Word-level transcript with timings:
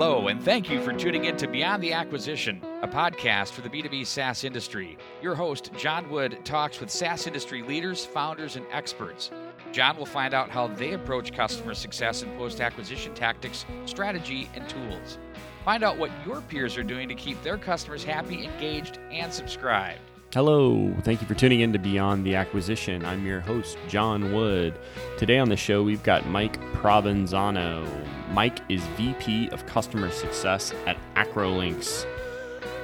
Hello, 0.00 0.28
and 0.28 0.40
thank 0.40 0.70
you 0.70 0.80
for 0.80 0.92
tuning 0.92 1.24
in 1.24 1.36
to 1.38 1.48
Beyond 1.48 1.82
the 1.82 1.92
Acquisition, 1.92 2.62
a 2.82 2.86
podcast 2.86 3.50
for 3.50 3.62
the 3.62 3.68
B2B 3.68 4.06
SaaS 4.06 4.44
industry. 4.44 4.96
Your 5.20 5.34
host, 5.34 5.72
John 5.76 6.08
Wood, 6.08 6.38
talks 6.44 6.78
with 6.78 6.88
SaaS 6.88 7.26
industry 7.26 7.62
leaders, 7.62 8.04
founders, 8.06 8.54
and 8.54 8.64
experts. 8.70 9.32
John 9.72 9.96
will 9.96 10.06
find 10.06 10.34
out 10.34 10.50
how 10.50 10.68
they 10.68 10.92
approach 10.92 11.32
customer 11.32 11.74
success 11.74 12.22
and 12.22 12.32
post 12.38 12.60
acquisition 12.60 13.12
tactics, 13.12 13.66
strategy, 13.86 14.48
and 14.54 14.68
tools. 14.68 15.18
Find 15.64 15.82
out 15.82 15.98
what 15.98 16.12
your 16.24 16.42
peers 16.42 16.76
are 16.76 16.84
doing 16.84 17.08
to 17.08 17.16
keep 17.16 17.42
their 17.42 17.58
customers 17.58 18.04
happy, 18.04 18.44
engaged, 18.44 19.00
and 19.10 19.32
subscribed. 19.32 19.98
Hello, 20.34 20.94
thank 21.04 21.22
you 21.22 21.26
for 21.26 21.32
tuning 21.32 21.60
in 21.60 21.72
to 21.72 21.78
Beyond 21.78 22.26
the 22.26 22.34
Acquisition. 22.34 23.02
I'm 23.02 23.24
your 23.24 23.40
host, 23.40 23.78
John 23.88 24.34
Wood. 24.34 24.78
Today 25.16 25.38
on 25.38 25.48
the 25.48 25.56
show, 25.56 25.82
we've 25.82 26.02
got 26.02 26.26
Mike 26.26 26.60
Provenzano. 26.74 27.88
Mike 28.32 28.58
is 28.68 28.82
VP 28.98 29.48
of 29.48 29.64
Customer 29.64 30.10
Success 30.10 30.74
at 30.86 30.98
Acrolinx. 31.14 32.04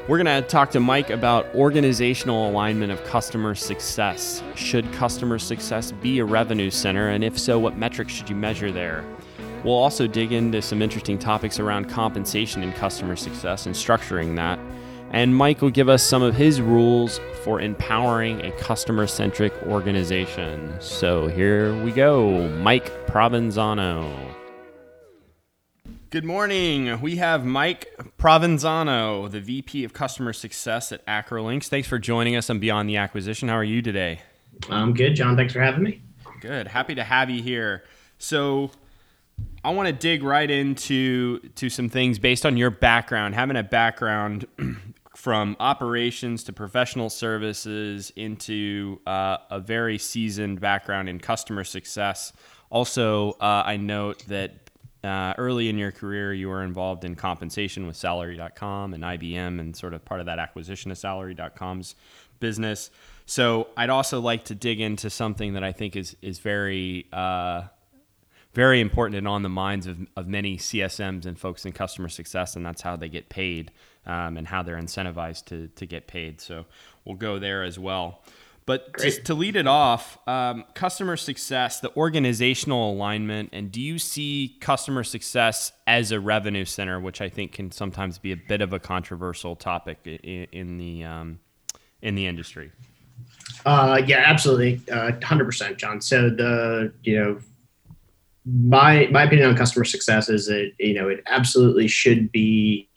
We're 0.08 0.22
going 0.22 0.42
to 0.42 0.48
talk 0.48 0.70
to 0.70 0.80
Mike 0.80 1.10
about 1.10 1.54
organizational 1.54 2.48
alignment 2.48 2.90
of 2.90 3.04
customer 3.04 3.54
success. 3.54 4.42
Should 4.54 4.90
customer 4.94 5.38
success 5.38 5.92
be 5.92 6.20
a 6.20 6.24
revenue 6.24 6.70
center? 6.70 7.10
And 7.10 7.22
if 7.22 7.38
so, 7.38 7.58
what 7.58 7.76
metrics 7.76 8.14
should 8.14 8.30
you 8.30 8.36
measure 8.36 8.72
there? 8.72 9.04
We'll 9.64 9.74
also 9.74 10.06
dig 10.06 10.32
into 10.32 10.62
some 10.62 10.80
interesting 10.80 11.18
topics 11.18 11.60
around 11.60 11.90
compensation 11.90 12.62
in 12.62 12.72
customer 12.72 13.16
success 13.16 13.66
and 13.66 13.74
structuring 13.74 14.34
that. 14.36 14.58
And 15.14 15.36
Mike 15.36 15.62
will 15.62 15.70
give 15.70 15.88
us 15.88 16.02
some 16.02 16.22
of 16.22 16.34
his 16.34 16.60
rules 16.60 17.20
for 17.44 17.60
empowering 17.60 18.44
a 18.44 18.50
customer 18.58 19.06
centric 19.06 19.52
organization. 19.62 20.74
So 20.80 21.28
here 21.28 21.72
we 21.84 21.92
go 21.92 22.48
Mike 22.48 22.90
Provenzano. 23.06 24.12
Good 26.10 26.24
morning. 26.24 27.00
We 27.00 27.14
have 27.14 27.44
Mike 27.44 27.94
Provenzano, 28.18 29.30
the 29.30 29.40
VP 29.40 29.84
of 29.84 29.92
Customer 29.92 30.32
Success 30.32 30.90
at 30.90 31.06
Acrolinx. 31.06 31.68
Thanks 31.68 31.86
for 31.86 32.00
joining 32.00 32.34
us 32.34 32.50
on 32.50 32.58
Beyond 32.58 32.88
the 32.88 32.96
Acquisition. 32.96 33.48
How 33.48 33.54
are 33.54 33.62
you 33.62 33.82
today? 33.82 34.20
I'm 34.68 34.94
good, 34.94 35.14
John. 35.14 35.36
Thanks 35.36 35.52
for 35.52 35.60
having 35.60 35.84
me. 35.84 36.02
Good. 36.40 36.66
Happy 36.66 36.96
to 36.96 37.04
have 37.04 37.30
you 37.30 37.40
here. 37.40 37.84
So, 38.18 38.72
I 39.62 39.70
want 39.70 39.86
to 39.86 39.92
dig 39.92 40.22
right 40.22 40.50
into 40.50 41.38
to 41.38 41.70
some 41.70 41.88
things 41.88 42.18
based 42.18 42.44
on 42.44 42.56
your 42.56 42.70
background, 42.70 43.34
having 43.34 43.56
a 43.56 43.62
background 43.62 44.46
from 45.24 45.56
operations 45.58 46.44
to 46.44 46.52
professional 46.52 47.08
services 47.08 48.12
into 48.14 49.00
uh, 49.06 49.38
a 49.50 49.58
very 49.58 49.96
seasoned 49.96 50.60
background 50.60 51.08
in 51.08 51.18
customer 51.18 51.64
success. 51.64 52.34
Also, 52.68 53.30
uh, 53.40 53.62
I 53.64 53.78
note 53.78 54.22
that 54.28 54.68
uh, 55.02 55.32
early 55.38 55.70
in 55.70 55.78
your 55.78 55.92
career, 55.92 56.34
you 56.34 56.50
were 56.50 56.62
involved 56.62 57.06
in 57.06 57.14
compensation 57.14 57.86
with 57.86 57.96
Salary.com 57.96 58.92
and 58.92 59.02
IBM, 59.02 59.60
and 59.60 59.74
sort 59.74 59.94
of 59.94 60.04
part 60.04 60.20
of 60.20 60.26
that 60.26 60.38
acquisition 60.38 60.90
of 60.90 60.98
Salary.com's 60.98 61.94
business. 62.38 62.90
So, 63.24 63.68
I'd 63.78 63.88
also 63.88 64.20
like 64.20 64.44
to 64.46 64.54
dig 64.54 64.78
into 64.78 65.08
something 65.08 65.54
that 65.54 65.64
I 65.64 65.72
think 65.72 65.96
is 65.96 66.18
is 66.20 66.38
very 66.38 67.06
uh, 67.14 67.62
very 68.52 68.82
important 68.82 69.16
and 69.16 69.26
on 69.26 69.42
the 69.42 69.48
minds 69.48 69.86
of, 69.86 70.06
of 70.16 70.28
many 70.28 70.58
CSMs 70.58 71.24
and 71.24 71.38
folks 71.38 71.64
in 71.64 71.72
customer 71.72 72.10
success, 72.10 72.56
and 72.56 72.66
that's 72.66 72.82
how 72.82 72.94
they 72.94 73.08
get 73.08 73.30
paid 73.30 73.72
um, 74.06 74.36
and 74.36 74.46
how 74.46 74.62
they're 74.62 74.80
incentivized 74.80 75.46
to, 75.46 75.68
to 75.68 75.86
get 75.86 76.06
paid. 76.06 76.40
So 76.40 76.66
we'll 77.04 77.16
go 77.16 77.38
there 77.38 77.62
as 77.62 77.78
well. 77.78 78.22
But 78.66 78.96
to, 78.96 79.10
to, 79.10 79.34
lead 79.34 79.56
it 79.56 79.66
off, 79.66 80.16
um, 80.26 80.64
customer 80.72 81.18
success, 81.18 81.80
the 81.80 81.94
organizational 81.96 82.92
alignment, 82.92 83.50
and 83.52 83.70
do 83.70 83.78
you 83.78 83.98
see 83.98 84.56
customer 84.58 85.04
success 85.04 85.72
as 85.86 86.12
a 86.12 86.20
revenue 86.20 86.64
center, 86.64 86.98
which 86.98 87.20
I 87.20 87.28
think 87.28 87.52
can 87.52 87.70
sometimes 87.70 88.16
be 88.16 88.32
a 88.32 88.36
bit 88.36 88.62
of 88.62 88.72
a 88.72 88.78
controversial 88.78 89.54
topic 89.54 89.98
in, 90.06 90.46
in 90.50 90.78
the 90.78 91.04
um, 91.04 91.40
in 92.00 92.14
the 92.14 92.26
industry? 92.26 92.72
Uh, 93.66 94.00
yeah, 94.06 94.22
absolutely, 94.24 94.80
uh, 94.90 95.12
hundred 95.22 95.44
percent, 95.44 95.76
John. 95.76 96.00
So 96.00 96.30
the 96.30 96.90
you 97.02 97.18
know 97.18 97.38
my 98.46 99.08
my 99.10 99.24
opinion 99.24 99.50
on 99.50 99.56
customer 99.56 99.84
success 99.84 100.30
is 100.30 100.46
that 100.46 100.72
you 100.78 100.94
know 100.94 101.08
it 101.08 101.22
absolutely 101.26 101.88
should 101.88 102.32
be 102.32 102.88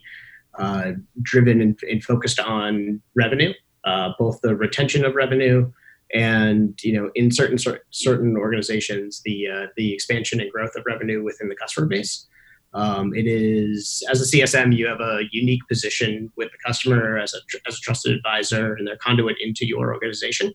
uh, 0.58 0.92
driven 1.22 1.62
and, 1.62 1.80
and, 1.90 2.04
focused 2.04 2.40
on 2.40 3.02
revenue, 3.16 3.54
uh, 3.86 4.12
both 4.18 4.40
the 4.42 4.56
retention 4.56 5.06
of 5.06 5.16
revenue 5.16 5.72
and 6.14 6.82
you 6.84 6.94
know 6.94 7.12
in 7.16 7.30
certain 7.30 7.58
certain 7.92 8.38
organizations 8.38 9.22
the 9.26 9.46
uh, 9.48 9.66
the 9.76 9.94
expansion 9.94 10.40
and 10.40 10.50
growth 10.52 10.72
of 10.78 10.84
revenue 10.86 11.24
within 11.24 11.50
the 11.50 11.56
customer 11.56 11.88
base. 11.88 12.28
Um, 12.74 13.14
it 13.14 13.28
is 13.28 14.04
as 14.10 14.22
a 14.22 14.38
CSM 14.38 14.76
you 14.76 14.88
have 14.88 15.02
a 15.02 15.22
unique 15.32 15.62
position 15.68 16.32
with 16.38 16.50
the 16.52 16.58
customer 16.66 17.18
as 17.18 17.34
a 17.34 17.40
as 17.68 17.78
a 17.78 17.82
trusted 17.82 18.16
advisor 18.16 18.74
and 18.76 18.88
their 18.88 18.98
conduit 18.98 19.36
into 19.42 19.66
your 19.66 19.94
organization. 19.94 20.54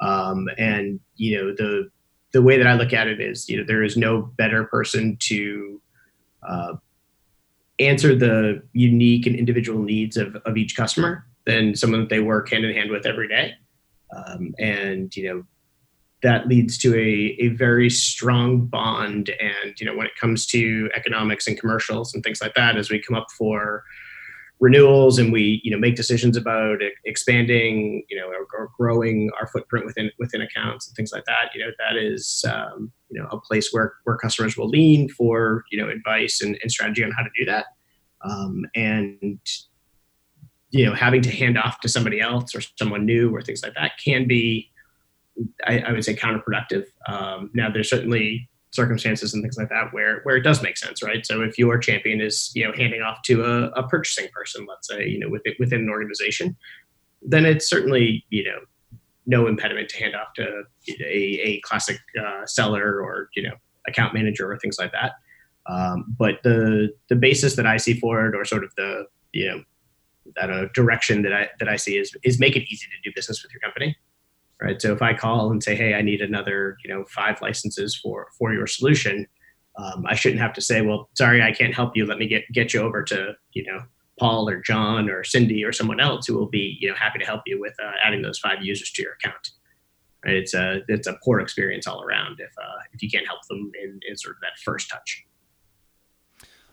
Um, 0.00 0.48
and 0.58 0.98
you 1.16 1.36
know 1.36 1.54
the 1.54 1.90
the 2.32 2.42
way 2.42 2.56
that 2.56 2.66
I 2.66 2.74
look 2.74 2.92
at 2.92 3.08
it 3.08 3.20
is, 3.20 3.48
you 3.48 3.56
know, 3.56 3.64
there 3.66 3.82
is 3.82 3.96
no 3.96 4.22
better 4.22 4.64
person 4.64 5.16
to 5.20 5.82
uh, 6.48 6.74
answer 7.80 8.14
the 8.14 8.62
unique 8.72 9.26
and 9.26 9.36
individual 9.36 9.82
needs 9.82 10.16
of, 10.16 10.36
of 10.44 10.56
each 10.56 10.76
customer 10.76 11.26
than 11.46 11.74
someone 11.74 12.00
that 12.00 12.10
they 12.10 12.20
work 12.20 12.50
hand 12.50 12.64
in 12.64 12.74
hand 12.74 12.90
with 12.90 13.06
every 13.06 13.28
day. 13.28 13.54
Um, 14.14 14.54
and, 14.58 15.14
you 15.16 15.28
know, 15.28 15.42
that 16.22 16.48
leads 16.48 16.76
to 16.78 16.94
a, 16.94 17.36
a 17.40 17.48
very 17.48 17.88
strong 17.88 18.66
bond. 18.66 19.30
And, 19.40 19.78
you 19.80 19.86
know, 19.86 19.96
when 19.96 20.06
it 20.06 20.12
comes 20.20 20.46
to 20.48 20.90
economics 20.94 21.46
and 21.46 21.58
commercials 21.58 22.14
and 22.14 22.22
things 22.22 22.42
like 22.42 22.54
that, 22.54 22.76
as 22.76 22.90
we 22.90 23.00
come 23.00 23.16
up 23.16 23.28
for 23.36 23.84
renewals 24.60 25.18
and 25.18 25.32
we 25.32 25.60
you 25.64 25.70
know 25.70 25.78
make 25.78 25.96
decisions 25.96 26.36
about 26.36 26.78
expanding 27.06 28.04
you 28.10 28.16
know 28.16 28.26
or, 28.26 28.46
or, 28.56 28.70
growing 28.76 29.30
our 29.40 29.46
footprint 29.46 29.86
within 29.86 30.10
within 30.18 30.42
accounts 30.42 30.86
and 30.86 30.94
things 30.94 31.12
like 31.12 31.24
that 31.24 31.48
you 31.54 31.64
know 31.64 31.70
that 31.78 31.96
is 31.96 32.44
um, 32.46 32.92
you 33.10 33.20
know 33.20 33.28
a 33.30 33.40
place 33.40 33.68
where 33.72 33.94
where 34.04 34.16
customers 34.16 34.56
will 34.56 34.68
lean 34.68 35.08
for 35.08 35.64
you 35.70 35.80
know 35.80 35.88
advice 35.88 36.40
and, 36.40 36.58
and 36.62 36.70
strategy 36.70 37.04
on 37.04 37.10
how 37.12 37.22
to 37.22 37.30
do 37.38 37.44
that 37.44 37.66
um, 38.22 38.64
and 38.74 39.38
you 40.70 40.84
know 40.84 40.94
having 40.94 41.22
to 41.22 41.30
hand 41.30 41.58
off 41.58 41.80
to 41.80 41.88
somebody 41.88 42.20
else 42.20 42.54
or 42.54 42.60
someone 42.78 43.04
new 43.04 43.34
or 43.34 43.42
things 43.42 43.62
like 43.62 43.74
that 43.74 43.92
can 44.02 44.26
be 44.26 44.70
I, 45.66 45.78
I 45.80 45.92
would 45.92 46.04
say 46.04 46.14
counterproductive 46.14 46.84
um, 47.08 47.50
now 47.54 47.70
there's 47.70 47.90
certainly 47.90 48.48
circumstances 48.72 49.34
and 49.34 49.42
things 49.42 49.56
like 49.56 49.68
that 49.68 49.92
where 49.92 50.20
where 50.22 50.36
it 50.36 50.42
does 50.42 50.62
make 50.62 50.76
sense, 50.78 51.02
right? 51.02 51.26
So 51.26 51.42
if 51.42 51.58
your 51.58 51.78
champion 51.78 52.20
is 52.20 52.50
you 52.54 52.64
know 52.64 52.72
handing 52.72 53.02
off 53.02 53.22
to 53.22 53.44
a, 53.44 53.70
a 53.70 53.88
purchasing 53.88 54.28
person, 54.32 54.66
let's 54.68 54.88
say 54.88 55.06
you 55.06 55.18
know 55.18 55.28
within 55.28 55.54
within 55.58 55.80
an 55.80 55.90
organization, 55.90 56.56
then 57.22 57.44
it's 57.44 57.68
certainly 57.68 58.24
you 58.30 58.44
know 58.44 58.58
no 59.26 59.46
impediment 59.46 59.88
to 59.90 59.98
hand 59.98 60.14
off 60.14 60.32
to 60.34 60.62
a, 60.88 61.40
a 61.42 61.60
classic 61.62 61.98
uh, 62.20 62.46
seller 62.46 63.00
or 63.02 63.28
you 63.34 63.42
know 63.42 63.54
account 63.86 64.14
manager 64.14 64.50
or 64.50 64.58
things 64.58 64.76
like 64.78 64.92
that. 64.92 65.12
Um, 65.66 66.14
but 66.18 66.42
the 66.42 66.90
the 67.08 67.16
basis 67.16 67.56
that 67.56 67.66
I 67.66 67.76
see 67.76 67.94
for 67.94 68.26
it, 68.26 68.34
or 68.34 68.44
sort 68.44 68.64
of 68.64 68.74
the 68.76 69.04
you 69.32 69.48
know 69.48 69.62
that 70.36 70.50
uh, 70.50 70.66
direction 70.74 71.22
that 71.22 71.32
I 71.32 71.48
that 71.58 71.68
I 71.68 71.76
see 71.76 71.96
is 71.96 72.16
is 72.22 72.38
make 72.38 72.56
it 72.56 72.64
easy 72.70 72.86
to 72.86 73.10
do 73.10 73.12
business 73.14 73.42
with 73.42 73.52
your 73.52 73.60
company 73.60 73.96
right? 74.60 74.80
So 74.80 74.92
if 74.92 75.02
I 75.02 75.14
call 75.14 75.50
and 75.50 75.62
say, 75.62 75.74
"Hey, 75.74 75.94
I 75.94 76.02
need 76.02 76.20
another, 76.20 76.76
you 76.84 76.92
know, 76.92 77.04
five 77.08 77.40
licenses 77.40 77.96
for 77.96 78.28
for 78.38 78.52
your 78.52 78.66
solution," 78.66 79.26
um, 79.78 80.04
I 80.06 80.14
shouldn't 80.14 80.40
have 80.40 80.52
to 80.54 80.60
say, 80.60 80.82
"Well, 80.82 81.08
sorry, 81.14 81.42
I 81.42 81.52
can't 81.52 81.74
help 81.74 81.96
you. 81.96 82.06
Let 82.06 82.18
me 82.18 82.26
get 82.26 82.44
get 82.52 82.74
you 82.74 82.80
over 82.80 83.02
to 83.04 83.34
you 83.52 83.64
know 83.64 83.80
Paul 84.20 84.48
or 84.48 84.60
John 84.60 85.10
or 85.10 85.24
Cindy 85.24 85.64
or 85.64 85.72
someone 85.72 85.98
else 85.98 86.26
who 86.26 86.36
will 86.36 86.50
be 86.50 86.76
you 86.80 86.88
know 86.88 86.94
happy 86.94 87.18
to 87.18 87.24
help 87.24 87.42
you 87.46 87.58
with 87.58 87.74
uh, 87.82 87.92
adding 88.04 88.22
those 88.22 88.38
five 88.38 88.58
users 88.62 88.92
to 88.92 89.02
your 89.02 89.14
account." 89.14 89.50
Right? 90.24 90.36
It's 90.36 90.54
a 90.54 90.82
it's 90.88 91.08
a 91.08 91.18
poor 91.24 91.40
experience 91.40 91.86
all 91.86 92.02
around 92.02 92.38
if 92.38 92.52
uh, 92.58 92.78
if 92.92 93.02
you 93.02 93.10
can't 93.10 93.26
help 93.26 93.40
them 93.48 93.72
in, 93.82 93.98
in 94.06 94.16
sort 94.16 94.36
of 94.36 94.40
that 94.42 94.58
first 94.62 94.90
touch. 94.90 95.24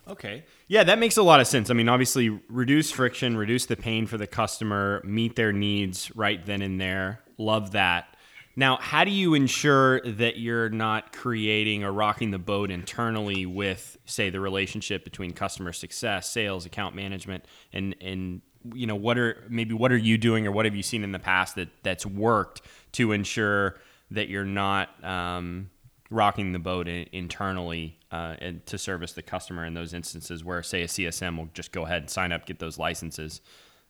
Okay. 0.09 0.45
Yeah, 0.67 0.83
that 0.85 0.99
makes 0.99 1.17
a 1.17 1.23
lot 1.23 1.41
of 1.41 1.47
sense. 1.47 1.69
I 1.69 1.73
mean, 1.73 1.89
obviously, 1.89 2.29
reduce 2.49 2.91
friction, 2.91 3.35
reduce 3.35 3.65
the 3.65 3.75
pain 3.75 4.05
for 4.05 4.17
the 4.17 4.27
customer, 4.27 5.01
meet 5.03 5.35
their 5.35 5.51
needs 5.51 6.15
right 6.15 6.45
then 6.45 6.61
and 6.61 6.79
there. 6.79 7.19
Love 7.37 7.71
that. 7.71 8.15
Now, 8.59 8.77
how 8.77 9.03
do 9.03 9.11
you 9.11 9.35
ensure 9.35 10.01
that 10.01 10.39
you're 10.39 10.69
not 10.69 11.13
creating 11.13 11.83
or 11.83 11.91
rocking 11.91 12.31
the 12.31 12.39
boat 12.39 12.71
internally 12.71 13.45
with, 13.45 13.99
say, 14.05 14.31
the 14.31 14.39
relationship 14.39 15.03
between 15.03 15.31
customer 15.33 15.71
success, 15.71 16.31
sales, 16.31 16.65
account 16.65 16.95
management, 16.95 17.45
and 17.71 17.95
and 18.01 18.41
you 18.73 18.87
know 18.87 18.95
what 18.95 19.19
are 19.19 19.45
maybe 19.47 19.75
what 19.75 19.91
are 19.91 19.97
you 19.97 20.17
doing 20.17 20.47
or 20.47 20.51
what 20.51 20.65
have 20.65 20.75
you 20.75 20.81
seen 20.81 21.03
in 21.03 21.11
the 21.11 21.19
past 21.19 21.55
that 21.55 21.69
that's 21.83 22.03
worked 22.03 22.63
to 22.93 23.11
ensure 23.11 23.75
that 24.09 24.27
you're 24.27 24.43
not 24.43 24.89
um, 25.05 25.69
rocking 26.09 26.51
the 26.51 26.59
boat 26.59 26.87
in, 26.87 27.05
internally 27.11 27.99
uh, 28.11 28.37
and 28.39 28.65
to 28.65 28.79
service 28.79 29.11
the 29.13 29.21
customer 29.21 29.65
in 29.65 29.75
those 29.75 29.93
instances 29.93 30.43
where, 30.43 30.63
say, 30.63 30.81
a 30.81 30.87
CSM 30.87 31.37
will 31.37 31.49
just 31.53 31.71
go 31.71 31.85
ahead 31.85 32.01
and 32.01 32.09
sign 32.09 32.31
up, 32.31 32.47
get 32.47 32.57
those 32.57 32.79
licenses. 32.79 33.39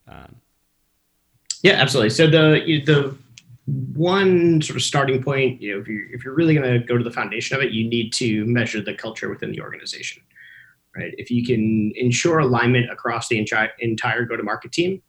Um, 0.06 0.36
yeah, 1.62 1.72
absolutely. 1.72 2.10
So 2.10 2.26
the 2.26 2.82
the 2.84 3.16
one 3.68 4.62
sort 4.62 4.76
of 4.76 4.82
starting 4.82 5.22
point, 5.22 5.60
you 5.60 5.74
know, 5.74 5.80
if 5.80 5.88
you're 5.88 6.10
if 6.12 6.24
you're 6.24 6.34
really 6.34 6.54
going 6.54 6.72
to 6.72 6.86
go 6.86 6.96
to 6.96 7.04
the 7.04 7.10
foundation 7.10 7.56
of 7.56 7.62
it, 7.62 7.72
you 7.72 7.88
need 7.88 8.12
to 8.14 8.44
measure 8.46 8.80
the 8.80 8.94
culture 8.94 9.28
within 9.28 9.52
the 9.52 9.60
organization, 9.60 10.22
right? 10.96 11.12
If 11.18 11.30
you 11.30 11.44
can 11.44 11.92
ensure 11.96 12.38
alignment 12.38 12.90
across 12.90 13.28
the 13.28 13.38
entire 13.38 13.70
entire 13.80 14.24
go-to-market 14.24 14.72
team, 14.72 15.02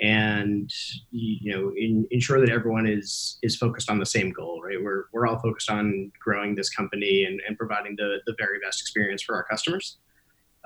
and 0.00 0.70
you 1.10 1.54
know 1.54 1.72
in, 1.76 2.06
ensure 2.10 2.40
that 2.40 2.50
everyone 2.50 2.86
is 2.86 3.38
is 3.42 3.56
focused 3.56 3.88
on 3.88 3.98
the 3.98 4.06
same 4.06 4.32
goal 4.32 4.60
right 4.60 4.82
we're, 4.82 5.04
we're 5.12 5.26
all 5.26 5.38
focused 5.38 5.70
on 5.70 6.10
growing 6.18 6.54
this 6.56 6.68
company 6.68 7.24
and, 7.24 7.40
and 7.46 7.56
providing 7.56 7.94
the, 7.96 8.18
the 8.26 8.34
very 8.36 8.58
best 8.58 8.80
experience 8.80 9.22
for 9.22 9.36
our 9.36 9.44
customers 9.44 9.98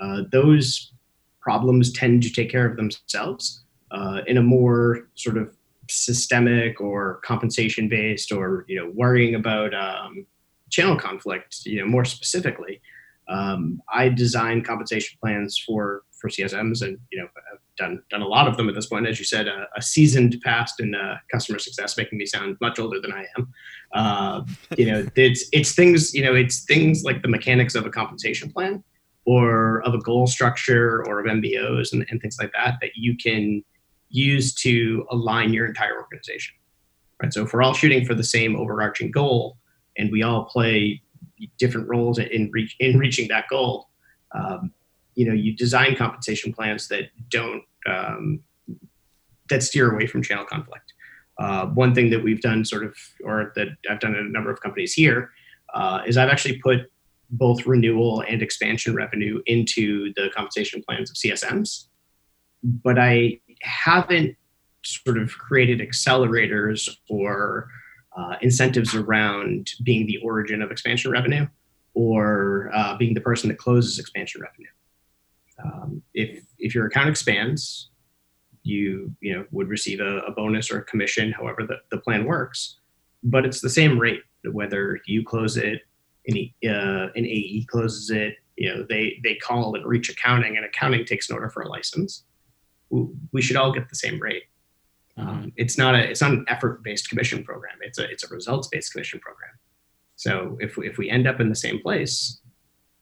uh, 0.00 0.22
those 0.32 0.94
problems 1.40 1.92
tend 1.92 2.22
to 2.22 2.30
take 2.30 2.50
care 2.50 2.66
of 2.66 2.76
themselves 2.76 3.64
uh, 3.90 4.20
in 4.26 4.38
a 4.38 4.42
more 4.42 5.08
sort 5.14 5.36
of 5.36 5.54
systemic 5.90 6.80
or 6.80 7.20
compensation 7.24 7.88
based 7.88 8.32
or 8.32 8.64
you 8.68 8.76
know 8.76 8.90
worrying 8.94 9.34
about 9.34 9.74
um, 9.74 10.26
channel 10.70 10.96
conflict 10.96 11.64
you 11.64 11.80
know 11.80 11.86
more 11.86 12.04
specifically 12.04 12.80
um, 13.28 13.80
i 13.92 14.08
design 14.08 14.62
compensation 14.62 15.18
plans 15.20 15.62
for 15.66 16.02
for 16.20 16.28
csms 16.28 16.82
and 16.82 16.98
you 17.10 17.18
know 17.18 17.28
have 17.50 17.60
done 17.78 18.02
done 18.10 18.20
a 18.20 18.26
lot 18.26 18.46
of 18.46 18.56
them 18.56 18.68
at 18.68 18.74
this 18.74 18.86
point. 18.86 19.06
As 19.06 19.18
you 19.18 19.24
said, 19.24 19.46
a, 19.48 19.66
a 19.76 19.80
seasoned 19.80 20.36
past 20.44 20.80
in 20.80 20.94
uh, 20.94 21.16
customer 21.32 21.58
success, 21.58 21.96
making 21.96 22.18
me 22.18 22.26
sound 22.26 22.56
much 22.60 22.78
older 22.78 23.00
than 23.00 23.12
I 23.12 23.24
am. 23.38 23.52
Uh, 23.94 24.42
you 24.76 24.86
know, 24.86 25.06
it's 25.16 25.48
it's 25.52 25.74
things 25.74 26.12
you 26.12 26.22
know 26.22 26.34
it's 26.34 26.64
things 26.64 27.04
like 27.04 27.22
the 27.22 27.28
mechanics 27.28 27.74
of 27.74 27.86
a 27.86 27.90
compensation 27.90 28.50
plan 28.50 28.84
or 29.24 29.82
of 29.82 29.94
a 29.94 29.98
goal 29.98 30.26
structure 30.26 31.04
or 31.06 31.20
of 31.20 31.26
MBOs 31.26 31.92
and, 31.92 32.04
and 32.10 32.20
things 32.20 32.36
like 32.40 32.52
that 32.52 32.76
that 32.80 32.90
you 32.94 33.16
can 33.16 33.62
use 34.08 34.54
to 34.54 35.06
align 35.10 35.52
your 35.52 35.66
entire 35.66 36.00
organization. 36.00 36.54
Right. 37.22 37.32
So 37.32 37.42
if 37.44 37.52
we're 37.52 37.62
all 37.62 37.74
shooting 37.74 38.04
for 38.04 38.14
the 38.14 38.24
same 38.24 38.56
overarching 38.56 39.10
goal 39.10 39.58
and 39.96 40.10
we 40.12 40.22
all 40.22 40.44
play 40.44 41.02
different 41.58 41.88
roles 41.88 42.18
in 42.18 42.50
reach, 42.52 42.76
in 42.80 42.98
reaching 42.98 43.28
that 43.28 43.48
goal. 43.48 43.88
Um, 44.34 44.72
you 45.18 45.26
know 45.26 45.34
you 45.34 45.54
design 45.54 45.96
compensation 45.96 46.52
plans 46.52 46.86
that 46.88 47.10
don't 47.28 47.64
um, 47.86 48.40
that 49.50 49.64
steer 49.64 49.92
away 49.92 50.06
from 50.06 50.22
channel 50.22 50.44
conflict. 50.44 50.92
Uh, 51.38 51.66
one 51.66 51.94
thing 51.94 52.10
that 52.10 52.22
we've 52.22 52.40
done, 52.40 52.64
sort 52.64 52.84
of, 52.84 52.96
or 53.24 53.52
that 53.56 53.68
I've 53.90 54.00
done 54.00 54.14
at 54.14 54.22
a 54.22 54.28
number 54.28 54.50
of 54.50 54.60
companies 54.60 54.92
here, 54.92 55.30
uh, 55.74 56.02
is 56.06 56.16
I've 56.16 56.28
actually 56.28 56.58
put 56.58 56.90
both 57.30 57.66
renewal 57.66 58.22
and 58.28 58.42
expansion 58.42 58.94
revenue 58.94 59.40
into 59.46 60.12
the 60.14 60.30
compensation 60.34 60.82
plans 60.86 61.10
of 61.10 61.16
CSMs, 61.16 61.86
but 62.62 62.98
I 62.98 63.40
haven't 63.62 64.36
sort 64.84 65.18
of 65.18 65.30
created 65.36 65.80
accelerators 65.80 66.88
or 67.08 67.68
uh, 68.16 68.36
incentives 68.40 68.94
around 68.94 69.70
being 69.82 70.06
the 70.06 70.18
origin 70.18 70.62
of 70.62 70.70
expansion 70.70 71.10
revenue 71.10 71.46
or 71.94 72.70
uh, 72.74 72.96
being 72.96 73.14
the 73.14 73.20
person 73.20 73.48
that 73.48 73.58
closes 73.58 73.98
expansion 73.98 74.40
revenue. 74.40 74.68
Um, 75.62 76.02
if 76.14 76.44
if 76.58 76.74
your 76.74 76.86
account 76.86 77.08
expands, 77.08 77.90
you 78.62 79.12
you 79.20 79.34
know 79.34 79.44
would 79.50 79.68
receive 79.68 80.00
a, 80.00 80.18
a 80.20 80.32
bonus 80.32 80.70
or 80.70 80.78
a 80.78 80.84
commission, 80.84 81.32
however 81.32 81.64
the, 81.66 81.78
the 81.90 81.98
plan 81.98 82.24
works. 82.24 82.78
But 83.24 83.44
it's 83.44 83.60
the 83.60 83.70
same 83.70 83.98
rate 83.98 84.20
whether 84.52 85.00
you 85.06 85.24
close 85.24 85.56
it, 85.56 85.82
an, 86.28 86.50
uh, 86.64 87.08
an 87.14 87.26
AE 87.26 87.66
closes 87.68 88.10
it. 88.10 88.36
You 88.56 88.74
know 88.74 88.86
they 88.88 89.20
they 89.22 89.34
call 89.36 89.74
and 89.74 89.86
reach 89.86 90.08
accounting, 90.10 90.56
and 90.56 90.64
accounting 90.64 91.04
takes 91.04 91.28
an 91.28 91.34
order 91.34 91.50
for 91.50 91.62
a 91.62 91.68
license. 91.68 92.24
We 92.90 93.42
should 93.42 93.56
all 93.56 93.72
get 93.72 93.88
the 93.88 93.96
same 93.96 94.18
rate. 94.20 94.44
Mm-hmm. 95.18 95.28
Um, 95.28 95.52
it's 95.56 95.76
not 95.76 95.94
a 95.94 96.10
it's 96.10 96.20
not 96.20 96.32
an 96.32 96.44
effort 96.48 96.82
based 96.82 97.08
commission 97.08 97.44
program. 97.44 97.76
It's 97.82 97.98
a 97.98 98.08
it's 98.08 98.24
a 98.24 98.34
results 98.34 98.68
based 98.68 98.92
commission 98.92 99.20
program. 99.20 99.50
So 100.16 100.56
if 100.60 100.78
if 100.78 100.98
we 100.98 101.10
end 101.10 101.26
up 101.26 101.40
in 101.40 101.48
the 101.48 101.56
same 101.56 101.80
place, 101.80 102.40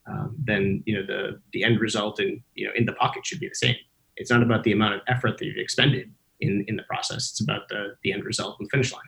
um, 0.07 0.35
then 0.39 0.83
you 0.87 0.95
know 0.95 1.07
the 1.07 1.41
the 1.53 1.65
end 1.65 1.81
result 1.81 2.21
in 2.21 2.43
you 2.55 2.67
know 2.67 2.73
in 2.75 2.87
the 2.87 2.93
pocket 2.93 3.27
should 3.27 3.41
be 3.41 3.49
the 3.49 3.55
same. 3.55 3.77
It's 4.17 4.31
not 4.31 4.43
about 4.43 4.65
the 4.65 4.73
amount 4.73 4.95
of 4.95 5.01
effort 5.09 5.39
that 5.39 5.45
you've 5.45 5.57
expended 5.57 6.13
in 6.41 6.65
in 6.69 6.77
the 6.77 6.85
process. 6.85 7.31
It's 7.31 7.41
about 7.41 7.69
the 7.69 7.97
the 8.03 8.13
end 8.13 8.25
result 8.25 8.57
and 8.61 8.71
finish 8.71 8.93
line. 8.93 9.03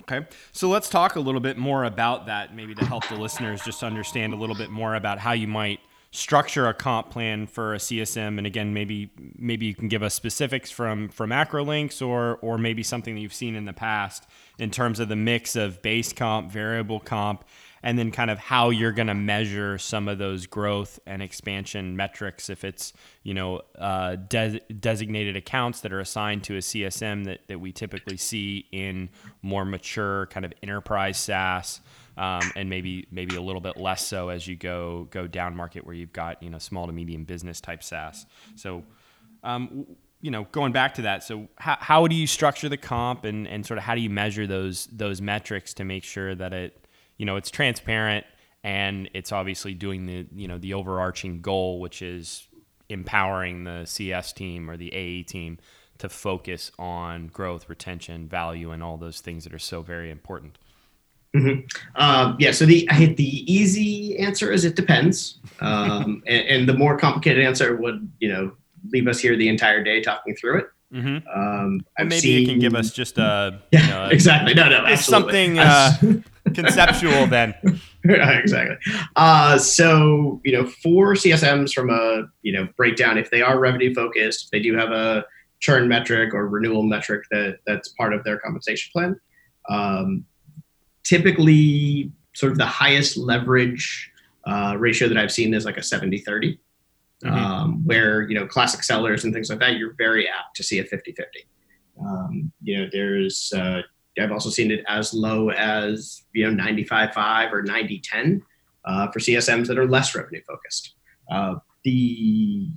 Okay, 0.00 0.26
so 0.52 0.70
let's 0.70 0.88
talk 0.88 1.16
a 1.16 1.20
little 1.20 1.40
bit 1.40 1.58
more 1.58 1.84
about 1.84 2.24
that, 2.26 2.54
maybe 2.56 2.74
to 2.74 2.84
help 2.84 3.06
the 3.08 3.14
listeners 3.14 3.60
just 3.62 3.82
understand 3.82 4.32
a 4.32 4.36
little 4.36 4.56
bit 4.56 4.70
more 4.70 4.94
about 4.94 5.18
how 5.18 5.32
you 5.32 5.46
might 5.46 5.80
structure 6.12 6.68
a 6.68 6.74
comp 6.74 7.10
plan 7.10 7.46
for 7.46 7.74
a 7.74 7.78
CSM. 7.78 8.38
And 8.38 8.46
again, 8.46 8.72
maybe 8.72 9.10
maybe 9.36 9.66
you 9.66 9.74
can 9.74 9.88
give 9.88 10.02
us 10.02 10.14
specifics 10.14 10.70
from 10.70 11.08
from 11.08 11.30
Acrolinx 11.30 12.06
or 12.06 12.36
or 12.36 12.58
maybe 12.58 12.82
something 12.82 13.14
that 13.14 13.20
you've 13.20 13.34
seen 13.34 13.56
in 13.56 13.64
the 13.64 13.72
past 13.72 14.26
in 14.58 14.70
terms 14.70 15.00
of 15.00 15.08
the 15.08 15.16
mix 15.16 15.56
of 15.56 15.82
base 15.82 16.12
comp, 16.12 16.52
variable 16.52 17.00
comp, 17.00 17.44
and 17.82 17.98
then 17.98 18.10
kind 18.10 18.30
of 18.30 18.38
how 18.38 18.70
you're 18.70 18.92
going 18.92 19.08
to 19.08 19.14
measure 19.14 19.78
some 19.78 20.06
of 20.06 20.18
those 20.18 20.46
growth 20.46 21.00
and 21.06 21.22
expansion 21.22 21.96
metrics 21.96 22.50
if 22.50 22.62
it's 22.62 22.92
you 23.22 23.32
know 23.32 23.62
uh, 23.78 24.16
de- 24.16 24.60
designated 24.80 25.34
accounts 25.34 25.80
that 25.80 25.92
are 25.92 26.00
assigned 26.00 26.44
to 26.44 26.56
a 26.56 26.60
csm 26.60 27.24
that, 27.24 27.40
that 27.48 27.58
we 27.58 27.72
typically 27.72 28.16
see 28.16 28.66
in 28.70 29.08
more 29.40 29.64
mature 29.64 30.26
kind 30.26 30.44
of 30.44 30.52
enterprise 30.62 31.16
saas 31.16 31.80
um, 32.16 32.42
and 32.56 32.68
maybe 32.68 33.06
maybe 33.10 33.36
a 33.36 33.40
little 33.40 33.60
bit 33.60 33.76
less 33.76 34.06
so 34.06 34.28
as 34.28 34.46
you 34.46 34.56
go 34.56 35.08
go 35.10 35.26
down 35.26 35.56
market 35.56 35.84
where 35.86 35.94
you've 35.94 36.12
got 36.12 36.42
you 36.42 36.50
know 36.50 36.58
small 36.58 36.86
to 36.86 36.92
medium 36.92 37.24
business 37.24 37.60
type 37.60 37.82
saas 37.82 38.26
so 38.56 38.82
um, 39.44 39.86
you 40.20 40.30
know, 40.30 40.46
going 40.52 40.70
back 40.70 40.94
to 40.94 41.02
that, 41.02 41.24
so 41.24 41.48
how, 41.56 41.76
how 41.80 42.06
do 42.06 42.14
you 42.14 42.28
structure 42.28 42.68
the 42.68 42.76
comp 42.76 43.24
and, 43.24 43.48
and 43.48 43.66
sort 43.66 43.76
of 43.76 43.82
how 43.82 43.96
do 43.96 44.00
you 44.00 44.08
measure 44.08 44.46
those 44.46 44.86
those 44.86 45.20
metrics 45.20 45.74
to 45.74 45.84
make 45.84 46.04
sure 46.04 46.32
that 46.36 46.52
it 46.52 46.82
you 47.22 47.26
know, 47.26 47.36
it's 47.36 47.50
transparent 47.50 48.26
and 48.64 49.08
it's 49.14 49.30
obviously 49.30 49.74
doing 49.74 50.06
the, 50.06 50.26
you 50.34 50.48
know, 50.48 50.58
the 50.58 50.74
overarching 50.74 51.40
goal, 51.40 51.80
which 51.80 52.02
is 52.02 52.48
empowering 52.88 53.64
the 53.64 53.84
CS 53.84 54.32
team 54.32 54.68
or 54.68 54.76
the 54.76 54.92
AE 54.92 55.22
team 55.22 55.58
to 55.98 56.08
focus 56.08 56.72
on 56.80 57.28
growth, 57.28 57.68
retention, 57.68 58.26
value, 58.26 58.70
and 58.70 58.82
all 58.82 58.96
those 58.96 59.20
things 59.20 59.44
that 59.44 59.54
are 59.54 59.58
so 59.58 59.82
very 59.82 60.10
important. 60.10 60.58
Mm-hmm. 61.34 61.66
Um, 61.96 62.36
yeah. 62.38 62.50
So 62.50 62.66
the 62.66 62.86
the 62.90 63.52
easy 63.52 64.18
answer 64.18 64.52
is 64.52 64.64
it 64.64 64.76
depends, 64.76 65.38
um, 65.60 66.22
and, 66.26 66.48
and, 66.48 66.68
the 66.68 66.74
more 66.74 66.98
complicated 66.98 67.44
answer 67.44 67.76
would 67.76 68.10
you 68.20 68.28
know 68.28 68.52
leave 68.90 69.08
us 69.08 69.18
here 69.18 69.36
the 69.36 69.48
entire 69.48 69.82
day 69.82 70.02
talking 70.02 70.36
through 70.36 70.58
it. 70.58 70.66
Mm-hmm. 70.92 71.26
Um, 71.34 71.86
maybe 71.98 72.20
seen, 72.20 72.40
you 72.40 72.46
can 72.46 72.58
give 72.58 72.74
us 72.74 72.92
just 72.92 73.16
a 73.16 73.58
yeah, 73.72 73.80
you 73.80 73.88
know, 73.88 74.08
exactly 74.10 74.52
no 74.52 74.68
no 74.68 74.94
something 74.96 75.58
uh, 75.58 75.92
conceptual 76.54 77.26
then. 77.26 77.54
exactly. 78.04 78.76
Uh, 79.16 79.56
so 79.56 80.38
you 80.44 80.52
know, 80.52 80.66
for 80.66 81.14
CSMs 81.14 81.72
from 81.72 81.88
a 81.88 82.24
you 82.42 82.52
know 82.52 82.68
breakdown, 82.76 83.16
if 83.16 83.30
they 83.30 83.40
are 83.40 83.58
revenue 83.58 83.94
focused, 83.94 84.50
they 84.52 84.60
do 84.60 84.76
have 84.76 84.90
a 84.90 85.24
churn 85.60 85.88
metric 85.88 86.34
or 86.34 86.48
renewal 86.48 86.82
metric 86.82 87.24
that 87.30 87.58
that's 87.66 87.88
part 87.90 88.12
of 88.12 88.22
their 88.24 88.38
compensation 88.38 88.90
plan. 88.92 89.18
Um, 89.70 90.26
typically, 91.04 92.12
sort 92.34 92.52
of 92.52 92.58
the 92.58 92.66
highest 92.66 93.16
leverage 93.16 94.10
uh, 94.46 94.76
ratio 94.78 95.08
that 95.08 95.16
I've 95.16 95.32
seen 95.32 95.54
is 95.54 95.64
like 95.64 95.76
a 95.76 95.82
70 95.82 96.18
30. 96.18 96.58
Mm-hmm. 97.24 97.34
Um, 97.36 97.86
where 97.86 98.22
you 98.22 98.34
know 98.34 98.48
classic 98.48 98.82
sellers 98.82 99.22
and 99.22 99.32
things 99.32 99.48
like 99.48 99.60
that, 99.60 99.76
you're 99.76 99.94
very 99.96 100.28
apt 100.28 100.56
to 100.56 100.64
see 100.64 100.80
a 100.80 100.84
50 100.84 101.12
50. 101.12 101.46
Um, 102.04 102.52
you 102.62 102.78
know, 102.78 102.88
there's 102.90 103.52
uh, 103.56 103.82
I've 104.20 104.32
also 104.32 104.50
seen 104.50 104.70
it 104.70 104.84
as 104.88 105.14
low 105.14 105.50
as 105.50 106.24
you 106.32 106.44
know 106.44 106.52
95 106.52 107.14
5 107.14 107.52
or 107.52 107.62
90.10 107.62 108.42
uh, 108.84 109.10
for 109.10 109.20
CSMs 109.20 109.66
that 109.68 109.78
are 109.78 109.86
less 109.86 110.14
revenue 110.14 110.42
focused. 110.46 110.94
Uh, 111.30 111.56
the 111.84 112.68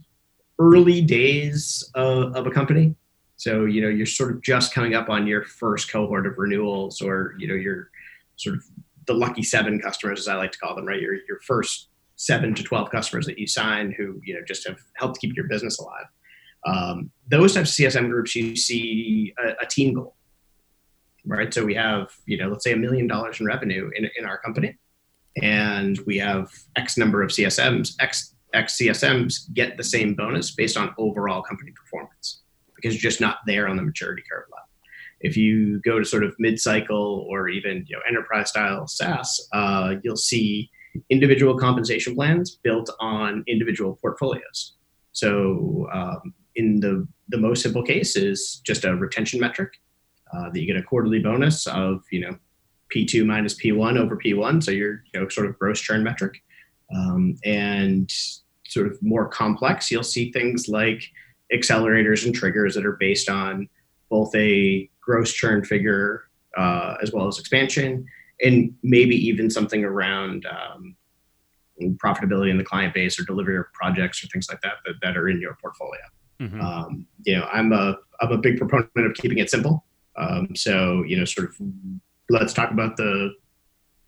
early 0.60 1.02
days 1.02 1.90
of, 1.96 2.36
of, 2.36 2.48
a 2.48 2.52
company, 2.52 2.96
so 3.36 3.66
you 3.66 3.82
know 3.82 3.90
you're 3.90 4.06
sort 4.06 4.32
of 4.32 4.42
just 4.42 4.74
coming 4.74 4.94
up 4.94 5.10
on 5.10 5.28
your 5.28 5.44
first 5.44 5.92
cohort 5.92 6.26
of 6.26 6.38
renewals, 6.38 7.02
or 7.02 7.36
you 7.38 7.48
know 7.48 7.56
your 7.56 7.90
sort 8.38 8.56
of 8.56 8.64
the 9.08 9.14
lucky 9.14 9.44
seven 9.44 9.80
customers, 9.80 10.20
as 10.20 10.28
I 10.28 10.36
like 10.36 10.52
to 10.52 10.60
call 10.60 10.76
them, 10.76 10.86
right? 10.86 11.02
Your 11.02 11.16
your 11.28 11.40
first 11.42 11.90
seven 12.18 12.56
to 12.56 12.64
12 12.64 12.90
customers 12.92 13.26
that 13.26 13.38
you 13.38 13.46
sign 13.46 13.92
who 13.92 14.22
you 14.24 14.34
know 14.34 14.42
just 14.48 14.68
have 14.68 14.80
helped 14.96 15.20
keep 15.20 15.36
your 15.36 15.48
business 15.48 15.80
alive. 15.80 16.06
Um, 16.66 17.12
those 17.30 17.54
types 17.54 17.78
of 17.78 17.86
CSM 17.86 18.10
groups, 18.10 18.36
you 18.36 18.56
see 18.56 19.34
a, 19.38 19.64
a 19.64 19.68
team 19.68 19.94
goal 19.94 20.16
right? 21.26 21.54
So 21.54 21.66
we 21.66 21.74
have, 21.76 22.12
you 22.26 22.38
know, 22.38 22.50
let's 22.50 22.64
say 22.64 22.74
a 22.74 22.78
million 22.78 23.08
dollars 23.08 23.40
in 23.40 23.46
revenue 23.46 23.90
in, 23.96 24.10
in 24.18 24.26
our 24.26 24.38
company, 24.38 24.78
and 25.42 26.00
we 26.06 26.18
have 26.18 26.52
X 26.76 26.98
number 26.98 27.22
of 27.22 27.32
CSMs. 27.32 27.96
X 28.00 28.36
X 28.54 28.78
CSMs 28.78 29.54
get 29.54 29.78
the 29.78 29.84
same 29.84 30.14
bonus 30.14 30.52
based 30.52 30.78
on 30.78 30.94
overall 30.98 31.42
company 31.42 31.72
performance 31.72 32.44
because 32.76 32.94
you're 32.94 33.10
just 33.10 33.22
not 33.22 33.40
there 33.46 33.68
on 33.68 33.76
the 33.76 33.84
maturity 33.84 34.24
curve. 34.32 34.46
If 35.26 35.36
you 35.36 35.80
go 35.82 35.98
to 35.98 36.06
sort 36.06 36.24
of 36.24 36.36
mid-cycle 36.38 37.26
or 37.30 37.50
even 37.50 37.86
you 37.88 37.96
know 37.96 38.02
enterprise 38.08 38.50
style 38.50 38.88
SaaS, 38.88 39.48
uh, 39.54 39.96
you'll 40.04 40.24
see 40.32 40.70
individual 41.10 41.58
compensation 41.58 42.16
plans 42.16 42.58
built 42.64 42.90
on 43.00 43.44
individual 43.48 43.98
portfolios. 44.02 44.76
So 45.12 45.88
um, 45.92 46.34
in 46.56 46.80
the 46.80 47.08
the 47.30 47.38
most 47.38 47.64
simple 47.64 47.84
case 47.84 48.16
is 48.16 48.62
just 48.64 48.86
a 48.86 48.96
retention 48.96 49.40
metric 49.40 49.72
uh, 50.34 50.50
that 50.52 50.60
you 50.60 50.68
get 50.68 50.78
a 50.78 50.84
quarterly 50.84 51.20
bonus 51.20 51.66
of 51.68 52.04
you 52.12 52.22
know 52.22 52.38
P2 52.94 53.26
minus 53.26 53.56
P1 53.56 53.98
over 53.98 54.18
P1, 54.18 54.64
so 54.64 54.72
your 54.72 55.04
you 55.12 55.20
know 55.20 55.28
sort 55.30 55.48
of 55.48 55.58
gross 55.58 55.80
churn 55.82 56.04
metric, 56.04 56.36
um, 56.96 57.36
and 57.44 58.12
sort 58.68 58.88
of 58.88 59.02
more 59.02 59.28
complex, 59.28 59.90
you'll 59.90 60.04
see 60.04 60.32
things 60.32 60.68
like 60.68 61.04
accelerators 61.54 62.26
and 62.26 62.36
triggers 62.36 62.76
that 62.76 62.86
are 62.86 62.98
based 63.00 63.30
on 63.30 63.68
both 64.10 64.34
a 64.36 64.90
gross 65.06 65.32
churn 65.32 65.64
figure 65.64 66.26
uh, 66.58 66.96
as 67.02 67.12
well 67.12 67.28
as 67.28 67.40
expansion, 67.40 68.06
and 68.42 68.74
maybe 68.84 69.16
even 69.16 69.50
something 69.50 69.84
around 69.84 70.46
um, 70.46 70.96
profitability 72.04 72.50
in 72.50 72.58
the 72.58 72.64
client 72.64 72.94
base 72.94 73.20
or 73.20 73.26
delivery 73.26 73.58
of 73.58 73.66
projects 73.74 74.24
or 74.24 74.28
things 74.28 74.48
like 74.50 74.62
that 74.62 74.74
that, 74.86 74.96
that 75.02 75.18
are 75.18 75.30
in 75.30 75.40
your 75.40 75.58
portfolio. 75.62 76.02
Mm-hmm. 76.42 76.62
Um, 76.62 77.08
you 77.24 77.36
know, 77.38 77.46
I'm 77.52 77.72
a 77.72 77.98
I'm 78.22 78.32
a 78.32 78.38
big 78.38 78.58
proponent 78.58 78.90
of 78.96 79.14
keeping 79.14 79.38
it 79.38 79.50
simple. 79.50 79.86
Um, 80.18 80.56
so 80.56 81.04
you 81.04 81.18
know, 81.18 81.26
sort 81.26 81.50
of 81.50 81.56
let's 82.30 82.54
talk 82.54 82.72
about 82.72 82.98
the 82.98 83.34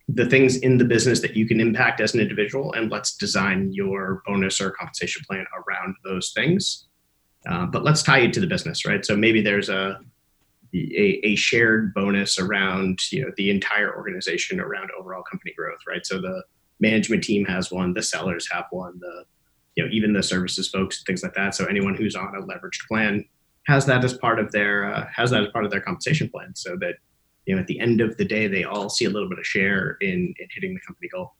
the 0.09 0.25
things 0.25 0.57
in 0.57 0.77
the 0.77 0.85
business 0.85 1.19
that 1.19 1.35
you 1.35 1.45
can 1.45 1.59
impact 1.59 1.99
as 1.99 2.13
an 2.13 2.21
individual, 2.21 2.73
and 2.73 2.89
let's 2.89 3.15
design 3.15 3.71
your 3.73 4.21
bonus 4.25 4.61
or 4.61 4.71
compensation 4.71 5.21
plan 5.27 5.45
around 5.53 5.95
those 6.05 6.31
things. 6.31 6.87
Uh, 7.49 7.65
but 7.65 7.83
let's 7.83 8.03
tie 8.03 8.19
it 8.19 8.33
to 8.33 8.39
the 8.39 8.47
business, 8.47 8.85
right? 8.85 9.05
So 9.05 9.15
maybe 9.15 9.41
there's 9.41 9.69
a, 9.69 9.99
a, 10.73 11.19
a 11.23 11.35
shared 11.35 11.93
bonus 11.93 12.39
around 12.39 12.99
you 13.11 13.23
know 13.23 13.31
the 13.37 13.49
entire 13.49 13.95
organization 13.95 14.59
around 14.59 14.89
overall 14.99 15.23
company 15.23 15.53
growth, 15.57 15.79
right? 15.87 16.05
So 16.05 16.21
the 16.21 16.43
management 16.79 17.23
team 17.23 17.45
has 17.45 17.71
one, 17.71 17.93
the 17.93 18.03
sellers 18.03 18.47
have 18.51 18.65
one, 18.71 18.99
the 18.99 19.25
you 19.75 19.83
know 19.83 19.89
even 19.91 20.13
the 20.13 20.23
services 20.23 20.69
folks, 20.69 21.03
things 21.03 21.23
like 21.23 21.33
that. 21.35 21.55
So 21.55 21.65
anyone 21.65 21.95
who's 21.95 22.15
on 22.15 22.35
a 22.35 22.41
leveraged 22.41 22.87
plan 22.87 23.25
has 23.67 23.85
that 23.85 24.03
as 24.03 24.17
part 24.17 24.39
of 24.39 24.51
their 24.51 24.93
uh, 24.93 25.07
has 25.13 25.31
that 25.31 25.43
as 25.43 25.49
part 25.49 25.65
of 25.65 25.71
their 25.71 25.81
compensation 25.81 26.29
plan, 26.29 26.55
so 26.55 26.75
that 26.77 26.95
you 27.47 27.55
know 27.55 27.61
at 27.61 27.67
the 27.67 27.79
end 27.79 28.01
of 28.01 28.15
the 28.17 28.25
day 28.25 28.47
they 28.47 28.63
all 28.63 28.89
see 28.89 29.05
a 29.05 29.09
little 29.09 29.29
bit 29.29 29.39
of 29.39 29.45
share 29.45 29.97
in, 30.01 30.33
in 30.37 30.47
hitting 30.51 30.75
the 30.75 30.81
company 30.81 31.07
goal 31.07 31.33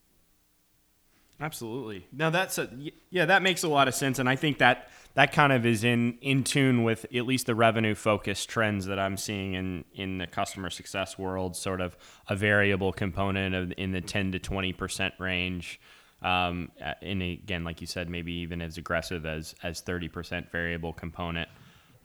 absolutely 1.40 2.08
now 2.12 2.32
that's 2.32 2.58
a 2.58 2.68
yeah 3.12 3.26
that 3.26 3.44
makes 3.44 3.62
a 3.62 3.68
lot 3.68 3.88
of 3.88 3.94
sense 3.94 4.18
and 4.18 4.28
i 4.28 4.36
think 4.36 4.58
that 4.58 4.90
that 5.18 5.34
kind 5.34 5.52
of 5.52 5.66
is 5.66 5.84
in 5.84 6.16
in 6.22 6.44
tune 6.44 6.84
with 6.84 7.06
at 7.14 7.26
least 7.26 7.48
the 7.48 7.56
revenue 7.56 7.96
focused 7.96 8.48
trends 8.48 8.86
that 8.86 9.00
i'm 9.00 9.18
seeing 9.18 9.56
in 9.56 9.84
in 9.94 10.20
the 10.20 10.28
customer 10.28 10.70
success 10.70 11.18
world 11.18 11.56
sort 11.56 11.82
of 11.82 11.98
a 12.30 12.36
variable 12.36 12.94
component 12.94 13.56
of 13.56 13.74
in 13.78 13.92
the 13.92 14.02
10 14.02 14.32
to 14.32 14.40
20 14.40 14.74
percent 14.74 15.14
range. 15.20 15.82
Um, 16.22 16.72
and 17.02 17.22
again 17.22 17.64
like 17.64 17.82
you 17.82 17.88
said 17.88 18.10
maybe 18.10 18.34
even 18.34 18.62
as 18.62 18.78
aggressive 18.78 19.26
as 19.26 19.54
as 19.64 19.82
30 19.82 20.08
percent 20.08 20.52
variable 20.52 20.94
component. 20.94 21.50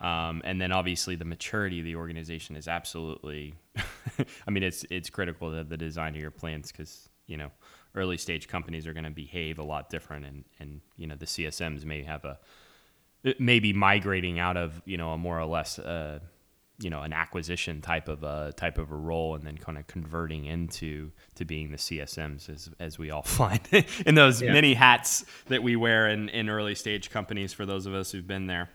Um, 0.02 0.42
and 0.44 0.60
then 0.60 0.72
obviously 0.72 1.14
the 1.14 1.24
maturity 1.24 1.78
of 1.78 1.84
the 1.84 1.94
organization 1.94 2.56
is 2.56 2.66
absolutely, 2.66 3.54
I 4.46 4.50
mean, 4.50 4.64
it's 4.64 4.84
it's 4.90 5.08
critical 5.08 5.52
to 5.52 5.62
the 5.62 5.76
design 5.76 6.16
of 6.16 6.20
your 6.20 6.32
plans 6.32 6.72
because 6.72 7.08
you 7.28 7.36
know 7.36 7.52
early 7.94 8.18
stage 8.18 8.48
companies 8.48 8.86
are 8.88 8.92
going 8.92 9.04
to 9.04 9.10
behave 9.10 9.60
a 9.60 9.62
lot 9.62 9.90
different, 9.90 10.26
and 10.26 10.44
and 10.58 10.80
you 10.96 11.06
know 11.06 11.14
the 11.14 11.26
CSMs 11.26 11.84
may 11.84 12.02
have 12.02 12.24
a 12.24 12.40
maybe 13.38 13.72
migrating 13.72 14.38
out 14.38 14.56
of 14.56 14.82
you 14.84 14.96
know 14.96 15.12
a 15.12 15.18
more 15.18 15.38
or 15.38 15.46
less 15.46 15.78
uh, 15.78 16.18
you 16.78 16.90
know 16.90 17.02
an 17.02 17.12
acquisition 17.12 17.80
type 17.80 18.08
of 18.08 18.22
a 18.22 18.52
type 18.56 18.78
of 18.78 18.90
a 18.90 18.96
role 18.96 19.34
and 19.34 19.46
then 19.46 19.56
kind 19.56 19.78
of 19.78 19.86
converting 19.86 20.44
into 20.44 21.10
to 21.34 21.44
being 21.44 21.70
the 21.70 21.76
CSMs 21.76 22.48
as, 22.48 22.70
as 22.80 22.98
we 22.98 23.10
all 23.10 23.22
find 23.40 23.60
in 24.06 24.14
those 24.14 24.42
yeah. 24.42 24.52
many 24.52 24.74
hats 24.74 25.24
that 25.46 25.62
we 25.62 25.76
wear 25.76 26.08
in, 26.08 26.28
in 26.30 26.48
early 26.48 26.74
stage 26.74 27.10
companies 27.10 27.52
for 27.52 27.64
those 27.66 27.86
of 27.86 27.94
us 27.94 28.10
who've 28.12 28.26
been 28.26 28.46
there. 28.46 28.70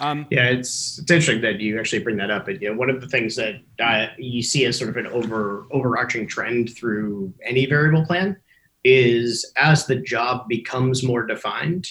Um, 0.00 0.26
yeah, 0.30 0.46
it's 0.46 0.98
it's 0.98 1.10
interesting 1.10 1.42
that 1.42 1.60
you 1.60 1.78
actually 1.78 2.02
bring 2.02 2.16
that 2.18 2.30
up. 2.30 2.48
And 2.48 2.60
you 2.62 2.70
know, 2.70 2.78
one 2.78 2.88
of 2.88 3.00
the 3.00 3.08
things 3.08 3.36
that 3.36 3.56
uh, 3.80 4.06
you 4.16 4.42
see 4.42 4.64
as 4.64 4.78
sort 4.78 4.90
of 4.90 4.96
an 4.96 5.06
over 5.08 5.66
overarching 5.72 6.26
trend 6.26 6.74
through 6.74 7.34
any 7.44 7.66
variable 7.66 8.06
plan 8.06 8.36
is 8.82 9.52
as 9.58 9.86
the 9.86 9.96
job 9.96 10.48
becomes 10.48 11.02
more 11.02 11.26
defined, 11.26 11.86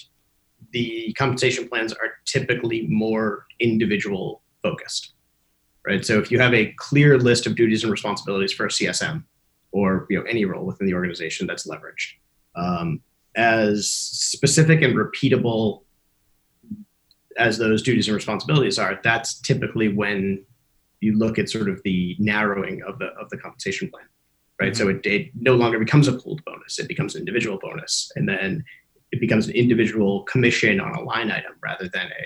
the 0.72 1.14
compensation 1.14 1.68
plans 1.68 1.94
are 1.94 2.14
typically 2.26 2.88
more 2.88 3.46
individual 3.60 4.42
focused, 4.62 5.14
right? 5.86 6.06
So 6.06 6.20
if 6.20 6.32
you 6.32 6.40
have 6.40 6.54
a 6.54 6.74
clear 6.78 7.18
list 7.18 7.48
of 7.48 7.56
duties 7.56 7.84
and 7.84 7.92
responsibilities 7.92 8.52
for 8.52 8.66
a 8.66 8.70
CSM 8.70 9.24
or 9.72 10.08
you 10.10 10.18
know 10.18 10.26
any 10.26 10.46
role 10.46 10.66
within 10.66 10.88
the 10.88 10.94
organization 10.94 11.48
that's 11.48 11.68
leveraged, 11.68 12.14
um, 12.56 13.02
as 13.36 13.88
specific 13.90 14.82
and 14.82 14.96
repeatable 14.96 15.84
as 17.38 17.58
those 17.58 17.82
duties 17.82 18.08
and 18.08 18.16
responsibilities 18.16 18.78
are, 18.78 19.00
that's 19.04 19.40
typically 19.40 19.88
when 19.88 20.44
you 21.00 21.18
look 21.18 21.40
at 21.40 21.50
sort 21.50 21.70
of 21.70 21.82
the 21.84 22.16
narrowing 22.20 22.82
of 22.84 23.00
the 23.00 23.08
of 23.20 23.30
the 23.30 23.38
compensation 23.38 23.90
plan, 23.90 24.06
right? 24.60 24.74
Mm-hmm. 24.74 24.84
So 24.84 24.90
it, 24.90 25.06
it 25.06 25.32
no 25.36 25.56
longer 25.56 25.80
becomes 25.80 26.08
a 26.08 26.14
pooled 26.14 26.44
bonus; 26.46 26.80
it 26.80 26.88
becomes 26.88 27.16
an 27.16 27.22
individual 27.22 27.58
bonus, 27.62 28.12
and 28.16 28.28
then 28.28 28.64
it 29.12 29.20
becomes 29.20 29.48
an 29.48 29.56
individual 29.56 30.24
commission 30.24 30.80
on 30.80 30.94
a 30.96 31.02
line 31.02 31.32
item 31.32 31.54
rather 31.64 31.90
than 31.90 32.08
a 32.08 32.26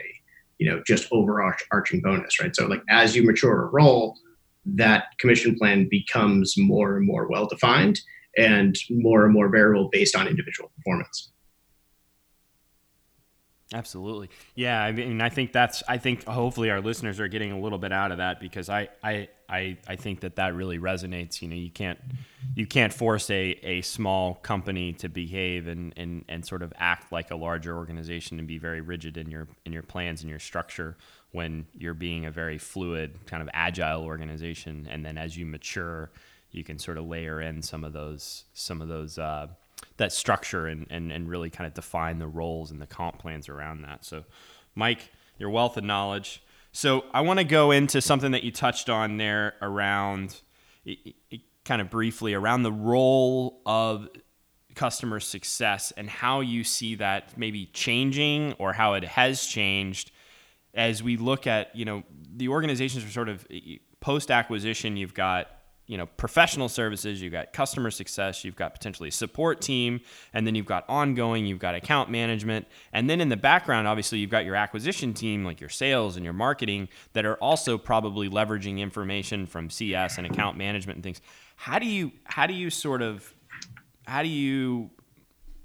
you 0.60 0.70
know 0.70 0.82
just 0.86 1.08
overarching 1.12 2.02
bonus, 2.02 2.40
right? 2.40 2.56
So 2.56 2.68
like 2.68 2.82
as 2.90 3.16
you 3.16 3.24
mature 3.24 3.64
a 3.64 3.70
role, 3.70 4.18
that 4.66 5.06
commission 5.20 5.56
plan 5.56 5.88
becomes 5.90 6.56
more 6.58 6.98
and 6.98 7.06
more 7.06 7.28
well 7.28 7.48
defined 7.48 8.00
and 8.38 8.76
more 8.90 9.26
and 9.26 9.34
more 9.34 9.50
variable 9.50 9.90
based 9.92 10.16
on 10.16 10.28
individual 10.28 10.72
performance. 10.78 11.32
Absolutely. 13.74 14.30
Yeah, 14.54 14.82
I 14.82 14.92
mean 14.92 15.20
I 15.20 15.30
think 15.30 15.52
that's 15.52 15.82
I 15.88 15.98
think 15.98 16.26
hopefully 16.26 16.70
our 16.70 16.80
listeners 16.80 17.20
are 17.20 17.28
getting 17.28 17.52
a 17.52 17.60
little 17.60 17.80
bit 17.80 17.92
out 17.92 18.12
of 18.12 18.20
that 18.20 18.40
because 18.40 18.70
I 18.70 18.90
I 19.04 19.30
I, 19.50 19.78
I 19.88 19.96
think 19.98 20.22
that 20.22 20.38
that 20.38 20.56
really 20.56 20.80
resonates, 20.80 21.42
you 21.42 21.48
know, 21.48 21.56
you 21.56 21.70
can't 21.70 22.00
you 22.56 22.66
can't 22.68 22.94
force 22.94 23.30
a, 23.32 23.58
a 23.64 23.82
small 23.82 24.36
company 24.36 24.94
to 24.94 25.10
behave 25.10 25.68
and, 25.68 25.94
and, 25.98 26.24
and 26.30 26.46
sort 26.46 26.62
of 26.62 26.72
act 26.78 27.12
like 27.12 27.32
a 27.32 27.36
larger 27.36 27.76
organization 27.76 28.40
and 28.40 28.48
be 28.48 28.58
very 28.58 28.82
rigid 28.82 29.18
in 29.18 29.30
your 29.30 29.48
in 29.66 29.74
your 29.74 29.84
plans 29.84 30.22
and 30.22 30.30
your 30.30 30.40
structure 30.40 30.96
when 31.32 31.66
you're 31.74 31.96
being 31.96 32.26
a 32.26 32.32
very 32.32 32.60
fluid 32.60 33.26
kind 33.26 33.42
of 33.42 33.50
agile 33.54 34.04
organization 34.04 34.88
and 34.90 35.04
then 35.04 35.18
as 35.18 35.36
you 35.36 35.46
mature 35.48 36.12
you 36.52 36.64
can 36.64 36.78
sort 36.78 36.98
of 36.98 37.06
layer 37.06 37.42
in 37.42 37.62
some 37.62 37.84
of 37.84 37.92
those 37.94 38.44
some 38.54 38.82
of 38.82 38.88
those 38.88 39.18
uh, 39.18 39.48
that 39.98 40.12
structure 40.12 40.68
and, 40.68 40.88
and, 40.90 41.12
and 41.12 41.30
really 41.30 41.50
kind 41.50 41.68
of 41.68 41.74
define 41.74 42.20
the 42.20 42.28
roles 42.28 42.72
and 42.72 42.82
the 42.82 42.88
comp 42.88 43.20
plans 43.20 43.50
around 43.50 43.82
that. 43.84 44.06
So, 44.06 44.24
Mike, 44.76 45.12
your 45.38 45.50
wealth 45.50 45.78
of 45.78 45.84
knowledge. 45.84 46.44
So, 46.72 47.06
I 47.14 47.22
want 47.22 47.40
to 47.40 47.44
go 47.44 47.72
into 47.72 48.02
something 48.02 48.32
that 48.32 48.44
you 48.44 48.52
touched 48.52 48.90
on 48.90 49.18
there 49.18 49.56
around 49.62 50.42
it, 50.86 51.16
it, 51.30 51.42
kind 51.66 51.82
of 51.82 51.90
briefly 51.90 52.34
around 52.34 52.64
the 52.64 52.72
role 52.72 53.62
of 53.66 54.10
customer 54.76 55.20
success 55.20 55.94
and 55.96 56.10
how 56.10 56.42
you 56.42 56.64
see 56.64 56.96
that 56.96 57.38
maybe 57.38 57.68
changing 57.68 58.54
or 58.54 58.74
how 58.74 58.94
it 58.94 59.04
has 59.04 59.46
changed 59.46 60.12
as 60.74 61.04
we 61.04 61.16
look 61.16 61.46
at 61.46 61.74
you 61.76 61.86
know 61.86 62.04
the 62.36 62.48
organizations 62.48 63.06
are 63.06 63.10
sort 63.10 63.30
of 63.30 63.46
post 64.00 64.32
acquisition 64.32 64.98
you've 64.98 65.14
got 65.14 65.48
you 65.88 65.98
know 65.98 66.06
professional 66.06 66.70
services 66.70 67.22
you've 67.22 67.34
got 67.34 67.52
customer 67.52 67.92
success 67.92 68.46
you've 68.46 68.56
got 68.56 68.74
potentially 68.74 69.12
support 69.12 69.60
team 69.60 70.00
and 70.34 70.48
then 70.48 70.56
you've 70.56 70.66
got 70.66 70.86
ongoing 70.88 71.46
you've 71.46 71.60
got 71.60 71.76
account 71.76 72.10
management. 72.10 72.66
And 72.94 73.10
then 73.10 73.20
in 73.20 73.30
the 73.30 73.38
background 73.38 73.88
obviously 73.88 74.20
you've 74.20 74.30
got 74.30 74.46
your 74.46 74.56
acquisition 74.56 75.14
team 75.14 75.44
like 75.44 75.60
your 75.60 75.70
sales 75.70 76.16
and 76.16 76.24
your 76.24 76.34
marketing 76.34 76.88
that 77.14 77.26
are 77.26 77.36
also 77.36 77.78
probably 77.78 78.30
leveraging 78.30 78.80
information 78.80 79.46
from 79.46 79.70
cs 79.70 80.18
and 80.18 80.26
account 80.26 80.58
management 80.58 80.98
and 80.98 81.04
things. 81.04 81.22
How 81.56 81.80
do 81.80 81.86
you 81.86 82.12
how 82.24 82.48
do 82.48 82.54
you 82.54 82.70
sort 82.70 83.02
of 83.02 83.34
how 84.06 84.24
do 84.24 84.30
you 84.30 84.90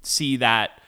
see 0.03 0.37
that 0.37 0.81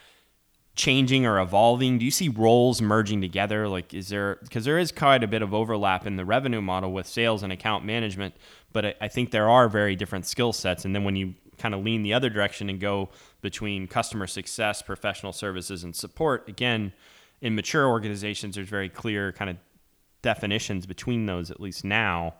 changing 0.75 1.25
or 1.25 1.39
evolving? 1.39 1.97
Do 1.97 2.05
you 2.05 2.11
see 2.11 2.29
roles 2.29 2.81
merging 2.81 3.21
together? 3.21 3.67
Like, 3.67 3.93
is 3.93 4.09
there 4.09 4.37
because 4.41 4.65
there 4.65 4.79
is 4.79 4.91
quite 4.91 5.23
a 5.23 5.27
bit 5.27 5.41
of 5.41 5.53
overlap 5.53 6.05
in 6.05 6.15
the 6.15 6.25
revenue 6.25 6.61
model 6.61 6.91
with 6.91 7.07
sales 7.07 7.43
and 7.43 7.51
account 7.51 7.85
management, 7.85 8.35
but 8.71 8.85
I, 8.85 8.95
I 9.01 9.07
think 9.07 9.31
there 9.31 9.49
are 9.49 9.67
very 9.67 9.95
different 9.95 10.25
skill 10.25 10.53
sets. 10.53 10.85
And 10.85 10.95
then 10.95 11.03
when 11.03 11.15
you 11.15 11.35
kind 11.57 11.75
of 11.75 11.83
lean 11.83 12.01
the 12.01 12.13
other 12.13 12.29
direction 12.29 12.69
and 12.69 12.79
go 12.79 13.09
between 13.41 13.87
customer 13.87 14.27
success, 14.27 14.81
professional 14.81 15.33
services, 15.33 15.83
and 15.83 15.95
support, 15.95 16.47
again, 16.49 16.93
in 17.41 17.55
mature 17.55 17.87
organizations, 17.87 18.55
there's 18.55 18.69
very 18.69 18.89
clear 18.89 19.31
kind 19.31 19.49
of 19.49 19.57
definitions 20.21 20.85
between 20.85 21.25
those, 21.25 21.51
at 21.51 21.59
least 21.59 21.83
now. 21.83 22.35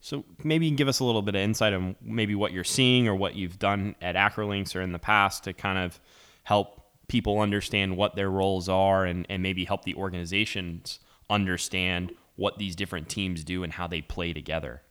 So 0.00 0.24
maybe 0.44 0.66
you 0.66 0.70
can 0.70 0.76
give 0.76 0.88
us 0.88 1.00
a 1.00 1.04
little 1.04 1.22
bit 1.22 1.34
of 1.34 1.40
insight 1.40 1.72
on 1.72 1.96
maybe 2.00 2.34
what 2.34 2.52
you're 2.52 2.64
seeing 2.64 3.08
or 3.08 3.14
what 3.14 3.34
you've 3.34 3.58
done 3.58 3.94
at 4.00 4.14
Acrolinx 4.14 4.76
or 4.76 4.80
in 4.80 4.92
the 4.92 4.98
past 4.98 5.44
to 5.44 5.52
kind 5.52 5.78
of 5.78 6.00
help 6.44 6.77
people 7.08 7.40
understand 7.40 7.96
what 7.96 8.14
their 8.14 8.30
roles 8.30 8.68
are 8.68 9.04
and, 9.04 9.26
and 9.28 9.42
maybe 9.42 9.64
help 9.64 9.84
the 9.84 9.94
organizations 9.94 11.00
understand 11.30 12.12
what 12.36 12.58
these 12.58 12.76
different 12.76 13.08
teams 13.08 13.42
do 13.42 13.64
and 13.64 13.72
how 13.72 13.86
they 13.86 14.00
play 14.00 14.32
together. 14.32 14.82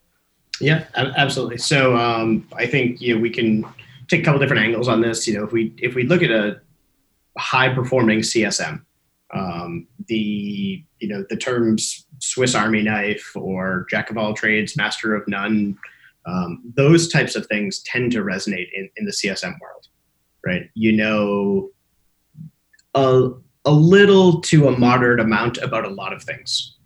Yeah, 0.60 0.86
absolutely. 0.96 1.58
So 1.58 1.96
um, 1.96 2.48
I 2.56 2.66
think 2.66 3.00
you 3.00 3.16
know 3.16 3.22
we 3.22 3.30
can 3.30 3.64
take 4.08 4.22
a 4.22 4.24
couple 4.24 4.40
different 4.40 4.64
angles 4.64 4.88
on 4.88 5.02
this. 5.02 5.28
You 5.28 5.36
know, 5.36 5.44
if 5.44 5.52
we 5.52 5.74
if 5.78 5.96
we 5.96 6.04
look 6.04 6.24
at 6.24 6.32
a 6.32 6.60
high 7.38 7.74
performing 7.74 8.20
CSM, 8.20 8.82
um, 9.34 9.88
the 10.08 10.84
you 11.00 11.08
know 11.08 11.24
the 11.30 11.38
terms 11.38 12.08
Swiss 12.20 12.56
Army 12.56 12.82
knife 12.82 13.32
or 13.36 13.86
jack 13.90 14.10
of 14.10 14.18
all 14.18 14.34
trades, 14.34 14.76
master 14.76 15.16
of 15.16 15.28
none, 15.28 15.78
um, 16.26 16.74
those 16.76 17.08
types 17.08 17.36
of 17.36 17.46
things 17.46 17.80
tend 17.84 18.12
to 18.14 18.24
resonate 18.24 18.68
in, 18.74 18.90
in 18.98 19.06
the 19.06 19.12
CSM 19.12 19.60
world, 19.62 19.88
right? 20.44 20.70
You 20.74 20.94
know 20.94 21.70
a, 22.98 23.32
a 23.66 23.72
little 23.72 24.42
to 24.42 24.68
a 24.68 24.78
moderate 24.78 25.20
amount 25.20 25.58
about 25.60 25.86
a 25.86 25.90
lot 25.90 26.14
of 26.14 26.24
things, 26.24 26.78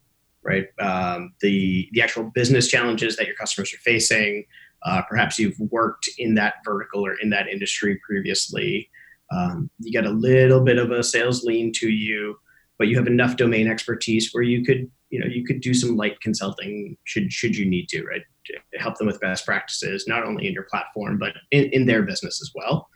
right? 0.43 0.67
Um, 0.79 1.33
the 1.41 1.87
the 1.93 2.01
actual 2.01 2.23
business 2.23 2.67
challenges 2.67 3.15
that 3.15 3.27
your 3.27 3.35
customers 3.35 3.73
are 3.73 3.77
facing. 3.77 4.45
Uh, 4.83 5.01
perhaps 5.07 5.37
you've 5.37 5.59
worked 5.59 6.09
in 6.17 6.33
that 6.35 6.55
vertical 6.65 7.05
or 7.05 7.13
in 7.21 7.29
that 7.29 7.47
industry 7.47 7.99
previously. 8.05 8.89
Um, 9.31 9.69
you 9.79 9.93
got 9.93 10.09
a 10.09 10.13
little 10.13 10.61
bit 10.61 10.77
of 10.77 10.91
a 10.91 11.03
sales 11.03 11.43
lean 11.43 11.71
to 11.75 11.89
you, 11.89 12.37
but 12.77 12.87
you 12.87 12.97
have 12.97 13.07
enough 13.07 13.37
domain 13.37 13.67
expertise 13.67 14.33
where 14.33 14.43
you 14.43 14.65
could, 14.65 14.89
you 15.11 15.19
know, 15.19 15.27
you 15.27 15.45
could 15.45 15.61
do 15.61 15.73
some 15.73 15.95
light 15.95 16.19
consulting 16.19 16.97
should 17.05 17.31
should 17.31 17.55
you 17.55 17.65
need 17.65 17.87
to, 17.89 18.03
right? 18.03 18.23
To 18.47 18.79
help 18.79 18.97
them 18.97 19.07
with 19.07 19.21
best 19.21 19.45
practices, 19.45 20.05
not 20.07 20.25
only 20.25 20.47
in 20.47 20.53
your 20.53 20.67
platform 20.69 21.17
but 21.19 21.33
in, 21.51 21.65
in 21.71 21.85
their 21.85 22.01
business 22.01 22.41
as 22.41 22.51
well. 22.53 22.89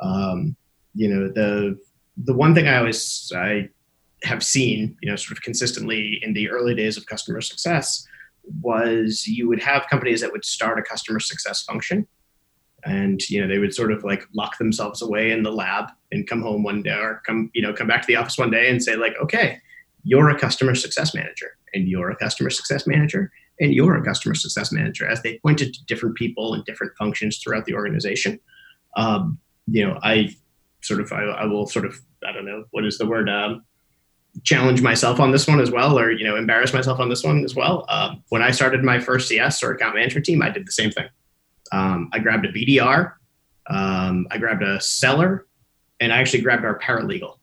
Um, 0.00 0.56
you 0.94 1.08
know, 1.08 1.28
the 1.28 1.76
the 2.16 2.34
one 2.34 2.54
thing 2.54 2.68
I 2.68 2.78
always 2.78 3.32
I 3.34 3.68
have 4.22 4.42
seen, 4.42 4.96
you 5.02 5.10
know, 5.10 5.16
sort 5.16 5.36
of 5.36 5.42
consistently 5.42 6.20
in 6.22 6.32
the 6.32 6.48
early 6.48 6.74
days 6.74 6.96
of 6.96 7.06
customer 7.06 7.40
success 7.40 8.06
was 8.60 9.26
you 9.26 9.48
would 9.48 9.62
have 9.62 9.86
companies 9.88 10.20
that 10.20 10.32
would 10.32 10.44
start 10.44 10.78
a 10.78 10.82
customer 10.82 11.20
success 11.20 11.62
function 11.62 12.06
and 12.84 13.28
you 13.30 13.40
know 13.40 13.48
they 13.48 13.58
would 13.58 13.74
sort 13.74 13.90
of 13.90 14.04
like 14.04 14.26
lock 14.34 14.58
themselves 14.58 15.00
away 15.00 15.30
in 15.30 15.42
the 15.42 15.50
lab 15.50 15.90
and 16.12 16.28
come 16.28 16.42
home 16.42 16.62
one 16.62 16.82
day 16.82 16.90
or 16.90 17.22
come 17.26 17.50
you 17.54 17.62
know 17.62 17.72
come 17.72 17.86
back 17.86 18.02
to 18.02 18.06
the 18.06 18.16
office 18.16 18.36
one 18.36 18.50
day 18.50 18.68
and 18.68 18.82
say 18.82 18.96
like 18.96 19.14
okay 19.20 19.58
you're 20.02 20.28
a 20.28 20.38
customer 20.38 20.74
success 20.74 21.14
manager 21.14 21.56
and 21.72 21.88
you're 21.88 22.10
a 22.10 22.16
customer 22.16 22.50
success 22.50 22.86
manager 22.86 23.32
and 23.60 23.72
you're 23.72 23.96
a 23.96 24.04
customer 24.04 24.34
success 24.34 24.70
manager 24.70 25.08
as 25.08 25.22
they 25.22 25.38
pointed 25.38 25.72
to 25.72 25.82
different 25.86 26.14
people 26.16 26.52
and 26.52 26.64
different 26.66 26.92
functions 26.98 27.38
throughout 27.38 27.64
the 27.64 27.74
organization. 27.74 28.38
Um, 28.96 29.38
you 29.66 29.86
know 29.86 29.98
i 30.02 30.28
sort 30.84 31.00
of 31.00 31.12
I, 31.12 31.22
I, 31.22 31.46
will 31.46 31.66
sort 31.66 31.84
of 31.84 32.00
i 32.26 32.32
don't 32.32 32.44
know 32.44 32.64
what 32.70 32.84
is 32.84 32.98
the 32.98 33.06
word 33.06 33.28
um, 33.28 33.64
challenge 34.42 34.82
myself 34.82 35.20
on 35.20 35.30
this 35.30 35.46
one 35.46 35.60
as 35.60 35.70
well 35.70 35.98
or 35.98 36.10
you 36.10 36.24
know 36.24 36.36
embarrass 36.36 36.72
myself 36.72 37.00
on 37.00 37.08
this 37.08 37.24
one 37.24 37.44
as 37.44 37.54
well 37.54 37.84
um, 37.88 38.22
when 38.28 38.42
i 38.42 38.50
started 38.50 38.82
my 38.82 38.98
first 38.98 39.28
cs 39.28 39.62
or 39.62 39.72
account 39.72 39.94
management 39.94 40.26
team 40.26 40.42
i 40.42 40.50
did 40.50 40.66
the 40.66 40.72
same 40.72 40.90
thing 40.90 41.06
um, 41.72 42.08
I 42.12 42.18
grabbed 42.20 42.46
a 42.46 42.52
BDR, 42.52 43.12
um, 43.68 44.26
I 44.30 44.38
grabbed 44.38 44.62
a 44.62 44.80
seller, 44.80 45.46
and 46.00 46.12
I 46.12 46.18
actually 46.18 46.42
grabbed 46.42 46.64
our 46.64 46.78
paralegal 46.78 47.38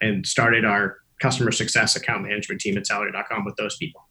and 0.00 0.26
started 0.26 0.64
our 0.64 0.98
customer 1.20 1.52
success 1.52 1.96
account 1.96 2.24
management 2.24 2.60
team 2.60 2.76
at 2.76 2.86
salary.com 2.86 3.44
with 3.44 3.56
those 3.56 3.76
people. 3.76 4.08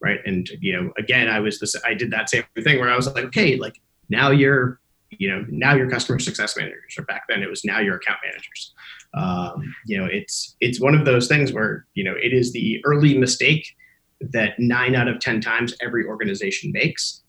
Right. 0.00 0.20
And, 0.24 0.48
you 0.60 0.72
know, 0.72 0.92
again, 0.98 1.28
I 1.28 1.40
was 1.40 1.58
this, 1.58 1.74
I 1.84 1.94
did 1.94 2.10
that 2.10 2.28
same 2.28 2.44
thing 2.62 2.78
where 2.78 2.90
I 2.90 2.96
was 2.96 3.06
like, 3.06 3.24
okay, 3.24 3.56
like 3.56 3.80
now 4.08 4.30
you're, 4.30 4.78
you 5.18 5.28
know, 5.28 5.44
now 5.48 5.74
you're 5.74 5.90
customer 5.90 6.18
success 6.18 6.56
managers, 6.56 6.94
or 6.98 7.04
back 7.04 7.22
then 7.28 7.42
it 7.42 7.50
was 7.50 7.64
now 7.64 7.80
your 7.80 7.96
account 7.96 8.18
managers. 8.24 8.74
Um, 9.14 9.74
you 9.86 9.98
know, 9.98 10.06
it's, 10.10 10.56
it's 10.60 10.80
one 10.80 10.94
of 10.94 11.04
those 11.04 11.28
things 11.28 11.52
where, 11.52 11.86
you 11.94 12.04
know, 12.04 12.14
it 12.20 12.32
is 12.32 12.52
the 12.52 12.84
early 12.84 13.16
mistake 13.16 13.74
that 14.20 14.58
nine 14.58 14.94
out 14.94 15.08
of 15.08 15.20
10 15.20 15.40
times 15.40 15.74
every 15.80 16.06
organization 16.06 16.72
makes 16.72 17.22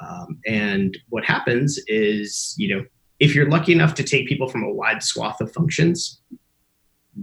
um, 0.00 0.40
and 0.46 0.96
what 1.10 1.24
happens 1.24 1.78
is, 1.86 2.54
you 2.56 2.74
know, 2.74 2.84
if 3.20 3.34
you're 3.34 3.48
lucky 3.48 3.72
enough 3.72 3.94
to 3.94 4.02
take 4.02 4.26
people 4.26 4.48
from 4.48 4.64
a 4.64 4.72
wide 4.72 5.02
swath 5.02 5.40
of 5.40 5.52
functions, 5.52 6.20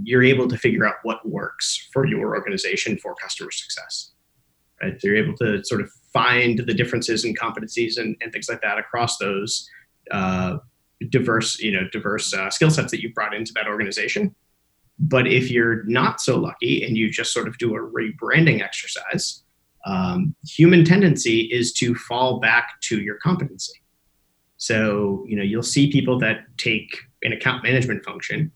you're 0.04 0.24
able 0.24 0.48
to 0.48 0.58
figure 0.58 0.86
out 0.86 0.96
what 1.04 1.28
works 1.28 1.90
for 1.92 2.06
your 2.06 2.36
organization 2.36 2.98
for 2.98 3.16
customer 3.16 3.52
success. 3.52 4.12
Right? 4.82 5.00
So 5.02 5.08
you're 5.08 5.18
able 5.18 5.36
to 5.38 5.64
sort 5.66 5.82
of 5.82 5.92
find 6.14 6.60
the 6.60 6.74
differences 6.74 7.26
and 7.26 7.38
competencies 7.38 7.98
and, 7.98 8.16
and 8.22 8.32
things 8.32 8.48
like 8.48 8.62
that 8.62 8.78
across 8.78 9.18
those 9.18 9.68
uh, 10.12 10.58
diverse, 11.10 11.60
you 11.60 11.72
know, 11.72 11.88
diverse 11.92 12.34
uh, 12.34 12.50
skill 12.50 12.70
sets 12.70 12.92
that 12.92 13.02
you 13.02 13.14
brought 13.14 13.34
into 13.34 13.54
that 13.54 13.68
organization. 13.68 14.36
But 15.00 15.28
if 15.28 15.50
you're 15.50 15.84
not 15.84 16.20
so 16.20 16.38
lucky 16.38 16.84
and 16.84 16.98
you 16.98 17.10
just 17.10 17.32
sort 17.32 17.48
of 17.48 17.58
do 17.58 17.76
a 17.76 17.80
rebranding 17.80 18.62
exercise, 18.62 19.44
um, 19.86 20.36
human 20.46 20.84
tendency 20.84 21.42
is 21.52 21.72
to 21.74 21.96
fall 21.96 22.40
back 22.40 22.82
to 22.82 23.00
your 23.00 23.16
competency. 23.16 23.80
So, 24.58 25.24
you 25.26 25.38
know, 25.38 25.44
you'll 25.44 25.64
see 25.64 25.90
people 25.90 26.20
that 26.20 26.46
take 26.58 26.98
an 27.24 27.32
account 27.32 27.64
management 27.64 28.04
function, 28.04 28.52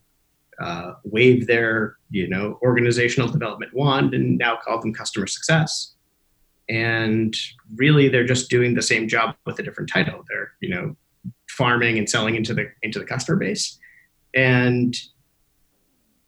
uh, 0.60 0.92
wave 1.04 1.46
their, 1.46 1.96
you 2.10 2.28
know, 2.28 2.58
organizational 2.62 3.28
development 3.30 3.72
wand 3.74 4.12
and 4.12 4.36
now 4.36 4.56
call 4.62 4.80
them 4.80 4.92
customer 4.92 5.26
success. 5.26 5.94
And 6.68 7.34
really 7.74 8.08
they're 8.08 8.26
just 8.26 8.50
doing 8.50 8.74
the 8.74 8.82
same 8.82 9.08
job 9.08 9.34
with 9.46 9.58
a 9.58 9.62
different 9.62 9.88
title. 9.88 10.24
They're, 10.28 10.52
you 10.60 10.68
know, 10.68 10.96
farming 11.48 11.98
and 11.98 12.08
selling 12.08 12.34
into 12.36 12.54
the 12.54 12.66
into 12.82 12.98
the 12.98 13.04
customer 13.04 13.38
base. 13.38 13.78
And, 14.34 14.96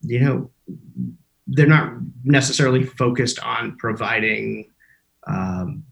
you 0.03 0.21
know, 0.21 0.51
they're 1.47 1.67
not 1.67 1.95
necessarily 2.25 2.85
focused 2.85 3.41
on 3.41 3.77
providing 3.79 4.71
um, 5.27 5.85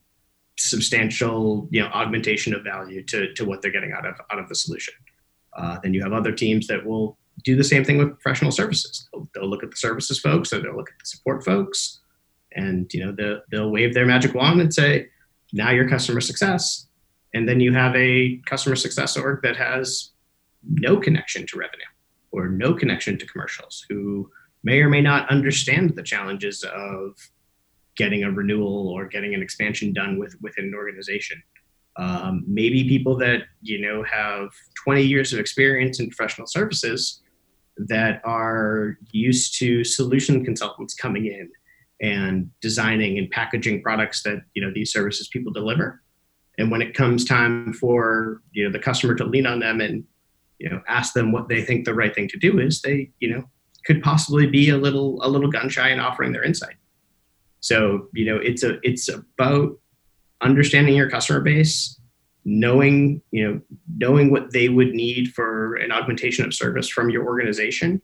substantial 0.56 1.68
you 1.70 1.80
know 1.80 1.88
augmentation 1.88 2.54
of 2.54 2.62
value 2.62 3.02
to, 3.02 3.32
to 3.34 3.44
what 3.44 3.60
they're 3.60 3.72
getting 3.72 3.92
out 3.92 4.06
of 4.06 4.14
out 4.30 4.38
of 4.38 4.48
the 4.48 4.54
solution. 4.54 4.94
Uh, 5.56 5.78
then 5.82 5.94
you 5.94 6.02
have 6.02 6.12
other 6.12 6.32
teams 6.32 6.66
that 6.66 6.84
will 6.84 7.18
do 7.44 7.56
the 7.56 7.64
same 7.64 7.84
thing 7.84 7.98
with 7.98 8.18
professional 8.20 8.50
services. 8.50 9.08
They'll, 9.12 9.28
they'll, 9.34 9.48
look 9.48 9.62
at 9.62 9.70
the 9.70 9.76
services 9.76 10.18
folks 10.18 10.52
or 10.52 10.60
they'll 10.60 10.76
look 10.76 10.90
at 10.90 10.98
the 10.98 11.06
support 11.06 11.44
folks, 11.44 12.00
and 12.52 12.92
you 12.92 13.04
know 13.04 13.12
they'll, 13.12 13.40
they'll 13.50 13.70
wave 13.70 13.94
their 13.94 14.06
magic 14.06 14.34
wand 14.34 14.60
and 14.60 14.72
say, 14.72 15.08
"Now 15.52 15.70
you're 15.70 15.88
customer 15.88 16.20
success." 16.20 16.86
And 17.34 17.48
then 17.48 17.60
you 17.60 17.72
have 17.72 17.94
a 17.96 18.40
customer 18.46 18.76
success 18.76 19.16
org 19.16 19.42
that 19.42 19.56
has 19.56 20.12
no 20.64 20.96
connection 20.96 21.46
to 21.48 21.58
revenue 21.58 21.84
or 22.30 22.48
no 22.48 22.72
connection 22.74 23.18
to 23.18 23.26
commercials, 23.26 23.84
who 23.88 24.30
may 24.62 24.80
or 24.80 24.88
may 24.88 25.00
not 25.00 25.28
understand 25.30 25.94
the 25.94 26.02
challenges 26.02 26.64
of 26.64 27.16
getting 27.96 28.24
a 28.24 28.30
renewal 28.30 28.88
or 28.88 29.06
getting 29.06 29.34
an 29.34 29.42
expansion 29.42 29.92
done 29.92 30.18
with 30.18 30.36
within 30.40 30.66
an 30.66 30.74
organization. 30.74 31.42
Um, 31.96 32.44
maybe 32.46 32.88
people 32.88 33.16
that 33.18 33.42
you 33.62 33.80
know 33.80 34.02
have 34.04 34.48
20 34.84 35.02
years 35.02 35.32
of 35.32 35.38
experience 35.38 36.00
in 36.00 36.08
professional 36.08 36.46
services 36.46 37.22
that 37.76 38.20
are 38.24 38.96
used 39.10 39.58
to 39.58 39.84
solution 39.84 40.44
consultants 40.44 40.94
coming 40.94 41.26
in 41.26 41.50
and 42.00 42.50
designing 42.60 43.18
and 43.18 43.30
packaging 43.30 43.82
products 43.82 44.22
that 44.22 44.42
you 44.54 44.62
know 44.64 44.72
these 44.74 44.92
services 44.92 45.28
people 45.28 45.52
deliver 45.52 46.00
and 46.58 46.70
when 46.70 46.82
it 46.82 46.94
comes 46.94 47.24
time 47.24 47.72
for 47.72 48.42
you 48.52 48.64
know 48.64 48.72
the 48.72 48.78
customer 48.78 49.14
to 49.14 49.24
lean 49.24 49.46
on 49.46 49.60
them 49.60 49.80
and 49.80 50.04
you 50.58 50.68
know 50.70 50.80
ask 50.88 51.12
them 51.12 51.32
what 51.32 51.48
they 51.48 51.62
think 51.62 51.84
the 51.84 51.94
right 51.94 52.14
thing 52.14 52.28
to 52.28 52.38
do 52.38 52.58
is 52.58 52.82
they 52.82 53.10
you 53.20 53.28
know 53.28 53.44
could 53.84 54.02
possibly 54.02 54.46
be 54.46 54.70
a 54.70 54.76
little 54.76 55.18
a 55.22 55.28
little 55.28 55.50
gun 55.50 55.68
shy 55.68 55.90
in 55.90 56.00
offering 56.00 56.32
their 56.32 56.42
insight. 56.42 56.76
So, 57.60 58.08
you 58.12 58.24
know, 58.26 58.36
it's 58.36 58.62
a 58.62 58.78
it's 58.82 59.08
about 59.08 59.78
understanding 60.40 60.96
your 60.96 61.08
customer 61.08 61.40
base, 61.40 61.98
knowing, 62.44 63.22
you 63.30 63.46
know, 63.46 63.60
knowing 63.96 64.30
what 64.30 64.52
they 64.52 64.68
would 64.68 64.94
need 64.94 65.32
for 65.32 65.76
an 65.76 65.92
augmentation 65.92 66.44
of 66.44 66.54
service 66.54 66.88
from 66.88 67.10
your 67.10 67.24
organization, 67.24 68.02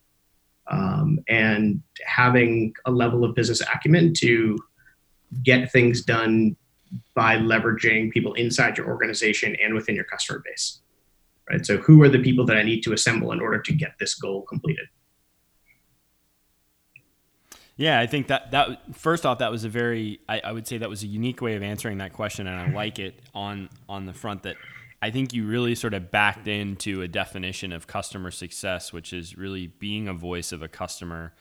um, 0.71 1.19
and 1.29 1.83
having 2.05 2.73
a 2.87 2.91
level 2.91 3.25
of 3.25 3.35
business 3.35 3.61
acumen 3.61 4.15
to 4.19 4.59
get 5.43 5.71
things 5.71 6.03
done 6.03 6.57
by 7.15 7.37
leveraging 7.37 8.11
people 8.11 8.35
inside 8.35 8.77
your 8.77 8.89
organization 8.89 9.57
and 9.63 9.75
within 9.75 9.95
your 9.95 10.05
customer 10.05 10.43
base. 10.45 10.81
Right. 11.49 11.65
So, 11.67 11.79
who 11.79 12.03
are 12.03 12.09
the 12.09 12.21
people 12.21 12.47
that 12.47 12.57
I 12.57 12.63
need 12.63 12.83
to 12.83 12.93
assemble 12.93 13.33
in 13.33 13.41
order 13.41 13.61
to 13.61 13.73
get 13.73 13.95
this 13.99 14.15
goal 14.15 14.43
completed? 14.43 14.87
Yeah, 17.77 17.99
I 17.99 18.07
think 18.07 18.29
that 18.29 18.51
that 18.51 18.95
first 18.95 19.25
off, 19.25 19.39
that 19.39 19.51
was 19.51 19.65
a 19.65 19.69
very 19.69 20.21
I, 20.29 20.41
I, 20.41 20.53
would 20.53 20.67
say 20.67 20.79
that 20.79 20.91
was 20.91 21.03
a 21.03 21.07
unique 21.07 21.41
way 21.41 21.57
of 21.57 21.63
answering 21.63 21.99
that 21.99 22.13
question, 22.13 22.47
and 22.47 22.61
I 22.61 22.71
like 22.75 22.99
it 22.99 23.21
on 23.35 23.69
on 23.89 24.07
the 24.07 24.13
front 24.13 24.43
that 24.43 24.57
I 25.03 25.11
think 25.11 25.33
you 25.33 25.47
really 25.47 25.75
sort 25.75 25.95
of 25.95 26.11
backed 26.11 26.47
into 26.47 27.01
a 27.03 27.09
definition 27.09 27.73
of 27.73 27.87
customer 27.87 28.31
success, 28.31 28.93
which 28.93 29.13
is 29.13 29.37
really 29.37 29.67
being 29.67 30.09
a 30.09 30.13
voice 30.13 30.53
of 30.53 30.63
a 30.63 30.69
customer 30.69 31.33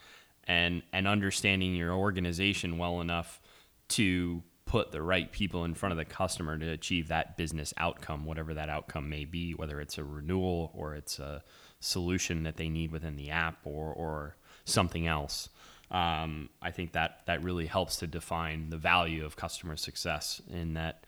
and 0.44 0.82
and 0.92 1.06
understanding 1.06 1.74
your 1.74 1.92
organization 1.92 2.78
well 2.78 3.02
enough 3.02 3.40
to 3.88 4.42
put 4.70 4.92
the 4.92 5.02
right 5.02 5.32
people 5.32 5.64
in 5.64 5.74
front 5.74 5.92
of 5.92 5.98
the 5.98 6.04
customer 6.04 6.56
to 6.56 6.70
achieve 6.70 7.08
that 7.08 7.36
business 7.36 7.74
outcome, 7.76 8.24
whatever 8.24 8.54
that 8.54 8.68
outcome 8.68 9.08
may 9.08 9.24
be, 9.24 9.52
whether 9.52 9.80
it's 9.80 9.98
a 9.98 10.04
renewal 10.04 10.70
or 10.74 10.94
it's 10.94 11.18
a 11.18 11.42
solution 11.80 12.44
that 12.44 12.56
they 12.56 12.68
need 12.68 12.92
within 12.92 13.16
the 13.16 13.30
app 13.30 13.58
or 13.64 13.92
or 13.92 14.36
something 14.64 15.06
else 15.06 15.48
um, 15.90 16.50
I 16.62 16.70
think 16.70 16.92
that 16.92 17.22
that 17.26 17.42
really 17.42 17.66
helps 17.66 17.96
to 17.96 18.06
define 18.06 18.70
the 18.70 18.76
value 18.76 19.24
of 19.24 19.36
customer 19.36 19.76
success 19.76 20.40
in 20.48 20.74
that 20.74 21.04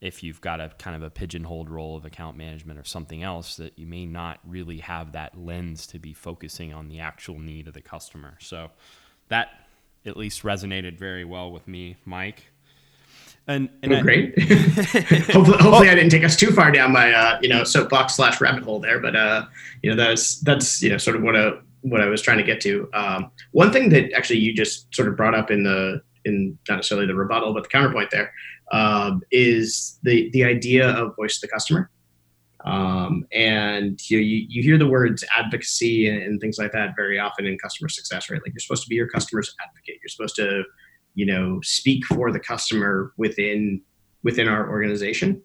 if 0.00 0.22
you've 0.22 0.40
got 0.40 0.60
a 0.60 0.70
kind 0.78 0.96
of 0.96 1.02
a 1.02 1.10
pigeonholed 1.10 1.70
role 1.70 1.96
of 1.96 2.04
account 2.04 2.36
management 2.36 2.78
or 2.78 2.84
something 2.84 3.22
else 3.22 3.56
that 3.56 3.78
you 3.78 3.86
may 3.86 4.06
not 4.06 4.38
really 4.46 4.78
have 4.78 5.12
that 5.12 5.38
lens 5.38 5.86
to 5.88 5.98
be 5.98 6.12
focusing 6.12 6.72
on 6.72 6.88
the 6.88 7.00
actual 7.00 7.38
need 7.38 7.68
of 7.68 7.74
the 7.74 7.80
customer. 7.80 8.36
So 8.40 8.70
that 9.28 9.48
at 10.06 10.16
least 10.16 10.42
resonated 10.42 10.98
very 10.98 11.24
well 11.24 11.50
with 11.50 11.68
me, 11.68 11.96
Mike. 12.04 12.50
And, 13.46 13.68
and 13.82 13.92
oh, 13.92 13.98
I, 13.98 14.00
great. 14.00 14.38
hopefully, 15.30 15.58
hopefully 15.58 15.90
I 15.90 15.94
didn't 15.94 16.10
take 16.10 16.24
us 16.24 16.34
too 16.34 16.50
far 16.50 16.70
down 16.70 16.92
my 16.92 17.12
uh, 17.12 17.38
you 17.42 17.48
know 17.48 17.62
soapbox 17.62 18.14
slash 18.14 18.40
rabbit 18.40 18.62
hole 18.62 18.80
there, 18.80 19.00
but 19.00 19.14
uh, 19.14 19.44
you 19.82 19.90
know 19.90 19.96
that's 19.96 20.40
that's 20.40 20.82
you 20.82 20.88
know 20.88 20.96
sort 20.96 21.16
of 21.16 21.22
what 21.22 21.36
a 21.36 21.60
what 21.82 22.00
I 22.00 22.06
was 22.06 22.22
trying 22.22 22.38
to 22.38 22.44
get 22.44 22.60
to. 22.62 22.88
Um, 22.94 23.30
one 23.52 23.70
thing 23.70 23.90
that 23.90 24.12
actually 24.14 24.38
you 24.38 24.54
just 24.54 24.94
sort 24.94 25.08
of 25.08 25.16
brought 25.16 25.34
up 25.34 25.50
in 25.50 25.62
the 25.62 26.02
in 26.24 26.58
not 26.68 26.76
necessarily 26.76 27.06
the 27.06 27.14
rebuttal, 27.14 27.52
but 27.52 27.64
the 27.64 27.68
counterpoint 27.68 28.10
there 28.10 28.32
um, 28.72 29.22
is 29.30 29.98
the 30.02 30.30
the 30.30 30.44
idea 30.44 30.88
of 30.88 31.14
voice 31.16 31.36
of 31.36 31.42
the 31.42 31.48
customer. 31.48 31.90
Um, 32.64 33.26
and 33.30 34.00
you, 34.08 34.16
know, 34.16 34.22
you, 34.22 34.46
you 34.48 34.62
hear 34.62 34.78
the 34.78 34.86
words 34.86 35.22
advocacy 35.36 36.08
and, 36.08 36.22
and, 36.22 36.40
things 36.40 36.56
like 36.56 36.72
that 36.72 36.96
very 36.96 37.18
often 37.18 37.44
in 37.44 37.58
customer 37.58 37.90
success, 37.90 38.30
right? 38.30 38.40
Like 38.42 38.54
you're 38.54 38.60
supposed 38.60 38.84
to 38.84 38.88
be 38.88 38.94
your 38.94 39.06
customer's 39.06 39.54
advocate. 39.62 40.00
You're 40.00 40.08
supposed 40.08 40.34
to, 40.36 40.64
you 41.14 41.26
know, 41.26 41.60
speak 41.62 42.04
for 42.06 42.32
the 42.32 42.40
customer 42.40 43.12
within 43.16 43.80
within 44.22 44.48
our 44.48 44.68
organization. 44.68 45.42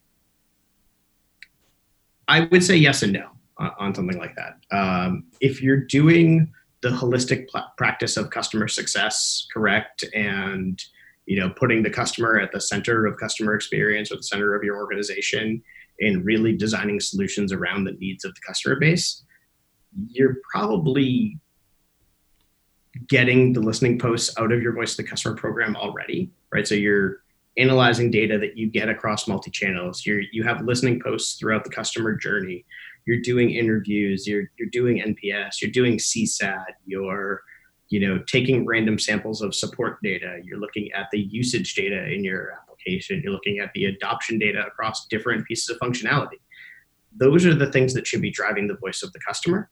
I 2.27 2.41
would 2.41 2.63
say 2.63 2.75
yes 2.75 3.03
and 3.03 3.13
no 3.13 3.29
on, 3.57 3.93
something 3.93 4.17
like 4.17 4.35
that. 4.35 4.75
Um, 4.75 5.25
if 5.41 5.61
you're 5.61 5.81
doing 5.85 6.51
the 6.81 6.89
holistic 6.89 7.49
pl- 7.49 7.65
practice 7.77 8.15
of 8.15 8.29
customer 8.29 8.67
success 8.67 9.47
correct 9.53 10.05
and 10.13 10.81
you 11.25 11.39
know 11.39 11.49
putting 11.49 11.83
the 11.83 11.89
customer 11.89 12.39
at 12.39 12.51
the 12.51 12.61
center 12.61 13.05
of 13.05 13.17
customer 13.17 13.53
experience 13.53 14.11
or 14.11 14.15
the 14.15 14.23
center 14.23 14.55
of 14.55 14.63
your 14.63 14.77
organization 14.77 15.61
and 15.99 16.25
really 16.25 16.55
designing 16.55 16.99
solutions 16.99 17.51
around 17.51 17.83
the 17.83 17.91
needs 17.93 18.23
of 18.23 18.33
the 18.33 18.41
customer 18.47 18.77
base 18.77 19.23
you're 20.07 20.37
probably 20.49 21.37
getting 23.09 23.53
the 23.53 23.59
listening 23.59 23.97
posts 23.99 24.33
out 24.37 24.51
of 24.51 24.61
your 24.61 24.73
voice 24.73 24.91
of 24.91 24.97
the 24.97 25.09
customer 25.09 25.35
program 25.35 25.75
already 25.75 26.31
right? 26.51 26.67
So 26.67 26.75
you're 26.75 27.23
analyzing 27.57 28.11
data 28.11 28.37
that 28.37 28.57
you 28.57 28.67
get 28.67 28.89
across 28.89 29.27
multi-channels. 29.27 30.05
You 30.05 30.23
you 30.31 30.43
have 30.43 30.61
listening 30.61 31.01
posts 31.01 31.37
throughout 31.39 31.63
the 31.63 31.69
customer 31.69 32.15
journey. 32.15 32.65
You're 33.05 33.21
doing 33.21 33.51
interviews, 33.51 34.27
you're 34.27 34.51
you're 34.57 34.69
doing 34.69 35.01
NPS, 35.01 35.61
you're 35.61 35.71
doing 35.71 35.97
CSAT, 35.97 36.65
you're 36.85 37.41
you 37.89 37.99
know 37.99 38.19
taking 38.27 38.65
random 38.65 38.99
samples 38.99 39.41
of 39.41 39.55
support 39.55 40.01
data, 40.03 40.39
you're 40.43 40.59
looking 40.59 40.91
at 40.93 41.07
the 41.11 41.19
usage 41.19 41.75
data 41.75 42.11
in 42.11 42.23
your 42.23 42.53
application, 42.53 43.21
you're 43.23 43.33
looking 43.33 43.59
at 43.59 43.71
the 43.73 43.85
adoption 43.85 44.37
data 44.39 44.65
across 44.65 45.07
different 45.07 45.45
pieces 45.45 45.69
of 45.69 45.79
functionality. 45.79 46.39
Those 47.15 47.45
are 47.45 47.55
the 47.55 47.71
things 47.71 47.93
that 47.95 48.05
should 48.05 48.21
be 48.21 48.29
driving 48.29 48.67
the 48.67 48.77
voice 48.77 49.01
of 49.01 49.11
the 49.13 49.19
customer. 49.19 49.69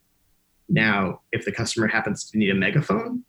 Now, 0.69 1.21
if 1.31 1.45
the 1.45 1.51
customer 1.51 1.87
happens 1.87 2.29
to 2.29 2.37
need 2.37 2.49
a 2.49 2.55
megaphone, 2.55 3.23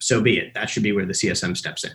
so 0.00 0.20
be 0.20 0.38
it. 0.38 0.54
That 0.54 0.70
should 0.70 0.82
be 0.82 0.92
where 0.92 1.06
the 1.06 1.12
CSM 1.12 1.56
steps 1.56 1.84
in 1.84 1.92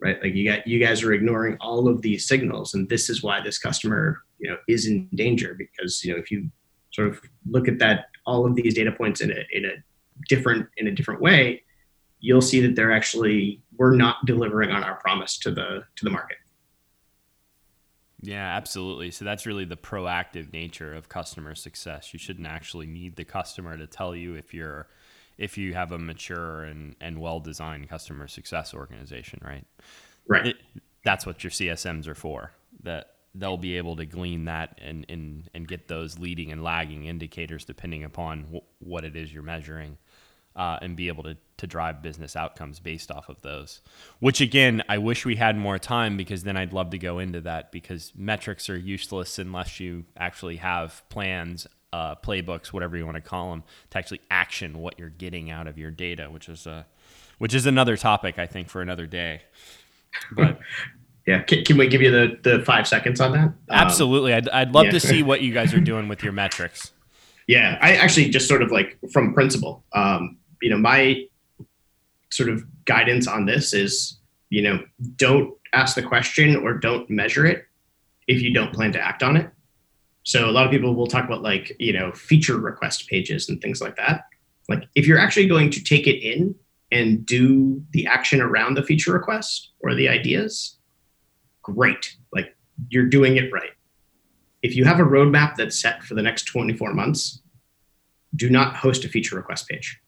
right? 0.00 0.20
Like 0.22 0.34
you 0.34 0.48
got 0.48 0.66
you 0.66 0.78
guys 0.78 1.02
are 1.02 1.12
ignoring 1.12 1.56
all 1.60 1.88
of 1.88 2.02
these 2.02 2.26
signals, 2.26 2.74
and 2.74 2.88
this 2.88 3.08
is 3.08 3.22
why 3.22 3.40
this 3.40 3.58
customer, 3.58 4.18
you 4.38 4.50
know, 4.50 4.56
is 4.68 4.86
in 4.86 5.08
danger 5.14 5.54
because 5.56 6.04
you 6.04 6.12
know 6.12 6.18
if 6.18 6.30
you 6.30 6.50
sort 6.92 7.08
of 7.08 7.20
look 7.48 7.68
at 7.68 7.78
that 7.78 8.06
all 8.26 8.46
of 8.46 8.54
these 8.54 8.74
data 8.74 8.92
points 8.92 9.20
in 9.20 9.30
a 9.30 9.44
in 9.52 9.64
a 9.64 9.74
different 10.28 10.66
in 10.76 10.88
a 10.88 10.92
different 10.92 11.20
way, 11.20 11.62
you'll 12.20 12.42
see 12.42 12.60
that 12.60 12.74
they're 12.74 12.92
actually 12.92 13.62
we're 13.76 13.94
not 13.94 14.24
delivering 14.26 14.70
on 14.70 14.82
our 14.82 14.96
promise 14.96 15.38
to 15.38 15.50
the 15.50 15.84
to 15.96 16.04
the 16.04 16.10
market. 16.10 16.38
Yeah, 18.22 18.54
absolutely. 18.56 19.10
So 19.12 19.24
that's 19.24 19.46
really 19.46 19.64
the 19.64 19.76
proactive 19.76 20.52
nature 20.52 20.92
of 20.94 21.08
customer 21.08 21.54
success. 21.54 22.12
You 22.12 22.18
shouldn't 22.18 22.46
actually 22.46 22.86
need 22.86 23.16
the 23.16 23.24
customer 23.24 23.78
to 23.78 23.86
tell 23.86 24.14
you 24.14 24.34
if 24.34 24.52
you're 24.52 24.88
if 25.38 25.56
you 25.56 25.72
have 25.72 25.90
a 25.90 25.98
mature 25.98 26.64
and, 26.64 26.94
and 27.00 27.18
well 27.18 27.40
designed 27.40 27.88
customer 27.88 28.28
success 28.28 28.74
organization, 28.74 29.40
right? 29.42 29.64
Right. 30.28 30.48
It, 30.48 30.56
that's 31.02 31.24
what 31.24 31.42
your 31.42 31.50
CSMs 31.50 32.06
are 32.08 32.14
for. 32.14 32.52
That 32.82 33.14
they'll 33.34 33.56
be 33.56 33.78
able 33.78 33.96
to 33.96 34.04
glean 34.04 34.44
that 34.46 34.78
and, 34.82 35.06
and, 35.08 35.48
and 35.54 35.66
get 35.66 35.88
those 35.88 36.18
leading 36.18 36.52
and 36.52 36.62
lagging 36.62 37.06
indicators 37.06 37.64
depending 37.64 38.04
upon 38.04 38.42
w- 38.42 38.62
what 38.80 39.04
it 39.04 39.16
is 39.16 39.32
you're 39.32 39.42
measuring 39.42 39.96
uh, 40.56 40.78
and 40.82 40.96
be 40.96 41.08
able 41.08 41.22
to, 41.22 41.36
to 41.56 41.66
drive 41.66 42.02
business 42.02 42.36
outcomes 42.36 42.80
based 42.80 43.10
off 43.10 43.28
of 43.28 43.40
those. 43.42 43.80
Which, 44.18 44.40
again, 44.40 44.82
I 44.88 44.98
wish 44.98 45.24
we 45.24 45.36
had 45.36 45.56
more 45.56 45.78
time 45.78 46.16
because 46.16 46.42
then 46.42 46.56
I'd 46.56 46.72
love 46.72 46.90
to 46.90 46.98
go 46.98 47.18
into 47.18 47.40
that 47.42 47.72
because 47.72 48.12
metrics 48.16 48.68
are 48.68 48.76
useless 48.76 49.38
unless 49.38 49.80
you 49.80 50.04
actually 50.16 50.56
have 50.56 51.02
plans 51.08 51.66
uh, 51.92 52.14
playbooks, 52.16 52.68
whatever 52.68 52.96
you 52.96 53.04
want 53.04 53.16
to 53.16 53.20
call 53.20 53.50
them, 53.50 53.64
to 53.90 53.98
actually 53.98 54.20
action 54.30 54.78
what 54.78 54.98
you're 54.98 55.08
getting 55.08 55.50
out 55.50 55.66
of 55.66 55.78
your 55.78 55.90
data, 55.90 56.28
which 56.30 56.48
is 56.48 56.66
a, 56.66 56.86
which 57.38 57.54
is 57.54 57.66
another 57.66 57.96
topic 57.96 58.38
I 58.38 58.46
think 58.46 58.68
for 58.68 58.80
another 58.80 59.06
day. 59.06 59.42
But 60.32 60.60
yeah, 61.26 61.42
can, 61.42 61.64
can, 61.64 61.78
we 61.78 61.88
give 61.88 62.02
you 62.02 62.10
the 62.10 62.38
the 62.42 62.64
five 62.64 62.86
seconds 62.86 63.20
on 63.20 63.32
that? 63.32 63.44
Um, 63.44 63.54
Absolutely, 63.70 64.34
I'd 64.34 64.48
I'd 64.50 64.72
love 64.72 64.86
yeah. 64.86 64.92
to 64.92 65.00
see 65.00 65.22
what 65.22 65.40
you 65.40 65.52
guys 65.52 65.74
are 65.74 65.80
doing 65.92 66.08
with 66.08 66.22
your 66.22 66.32
metrics. 66.32 66.92
Yeah, 67.50 67.78
I 67.80 67.96
actually 67.96 68.28
just 68.28 68.46
sort 68.46 68.62
of 68.62 68.70
like 68.70 68.96
from 69.12 69.34
principle, 69.34 69.82
um, 69.92 70.38
you 70.62 70.70
know, 70.70 70.78
my 70.78 71.24
sort 72.30 72.48
of 72.48 72.62
guidance 72.84 73.26
on 73.26 73.44
this 73.44 73.72
is, 73.74 74.20
you 74.50 74.62
know, 74.62 74.78
don't 75.16 75.52
ask 75.72 75.96
the 75.96 76.02
question 76.04 76.54
or 76.54 76.74
don't 76.74 77.10
measure 77.10 77.44
it 77.44 77.64
if 78.28 78.40
you 78.40 78.54
don't 78.54 78.72
plan 78.72 78.92
to 78.92 79.00
act 79.00 79.24
on 79.24 79.36
it. 79.36 79.50
So 80.22 80.48
a 80.48 80.52
lot 80.52 80.64
of 80.64 80.70
people 80.70 80.94
will 80.94 81.08
talk 81.08 81.24
about 81.24 81.42
like, 81.42 81.74
you 81.80 81.92
know, 81.92 82.12
feature 82.12 82.56
request 82.56 83.08
pages 83.08 83.48
and 83.48 83.60
things 83.60 83.80
like 83.80 83.96
that. 83.96 84.26
Like 84.68 84.84
if 84.94 85.08
you're 85.08 85.18
actually 85.18 85.48
going 85.48 85.70
to 85.72 85.82
take 85.82 86.06
it 86.06 86.22
in 86.24 86.54
and 86.92 87.26
do 87.26 87.82
the 87.90 88.06
action 88.06 88.40
around 88.40 88.76
the 88.76 88.84
feature 88.84 89.12
request 89.12 89.70
or 89.80 89.96
the 89.96 90.08
ideas, 90.08 90.76
great. 91.64 92.16
Like 92.32 92.56
you're 92.90 93.06
doing 93.06 93.38
it 93.38 93.52
right. 93.52 93.70
If 94.62 94.76
you 94.76 94.84
have 94.84 95.00
a 95.00 95.04
roadmap 95.04 95.56
that's 95.56 95.80
set 95.80 96.02
for 96.02 96.14
the 96.14 96.22
next 96.22 96.44
24 96.44 96.94
months, 96.94 97.40
do 98.36 98.50
not 98.50 98.76
host 98.76 99.04
a 99.04 99.08
feature 99.08 99.36
request 99.36 99.68
page. 99.68 100.00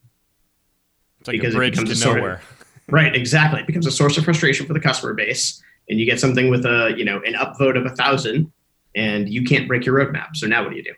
It's 1.21 1.29
like 1.29 1.35
because 1.35 1.55
a 1.55 1.59
bridge 1.59 1.77
to 1.77 2.05
nowhere. 2.07 2.35
Of, 2.35 2.67
right, 2.91 3.15
exactly. 3.15 3.61
It 3.61 3.67
becomes 3.67 3.87
a 3.87 3.91
source 3.91 4.19
of 4.19 4.25
frustration 4.25 4.67
for 4.67 4.75
the 4.75 4.81
customer 4.81 5.15
base. 5.15 5.63
And 5.89 5.99
you 5.99 6.07
get 6.07 6.21
something 6.21 6.49
with 6.49 6.65
a, 6.65 6.95
you 6.97 7.05
know, 7.05 7.21
an 7.25 7.35
upvote 7.35 7.77
of 7.77 7.87
a 7.87 7.95
thousand 7.97 8.53
and 8.95 9.29
you 9.29 9.45
can't 9.45 9.67
break 9.67 9.85
your 9.85 9.99
roadmap. 9.99 10.35
So 10.37 10.47
now 10.47 10.63
what 10.63 10.71
do 10.71 10.77
you 10.77 10.85
do? 10.85 10.95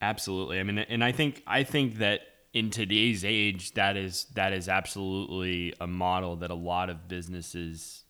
Absolutely. 0.00 0.58
I 0.58 0.64
mean, 0.64 0.78
and 0.78 1.04
I 1.04 1.12
think 1.12 1.42
I 1.46 1.62
think 1.62 1.98
that 1.98 2.22
in 2.52 2.70
today's 2.70 3.24
age, 3.24 3.72
that 3.74 3.96
is 3.96 4.26
that 4.34 4.52
is 4.52 4.68
absolutely 4.68 5.74
a 5.80 5.86
model 5.86 6.36
that 6.36 6.50
a 6.50 6.56
lot 6.56 6.90
of 6.90 7.08
businesses 7.08 8.01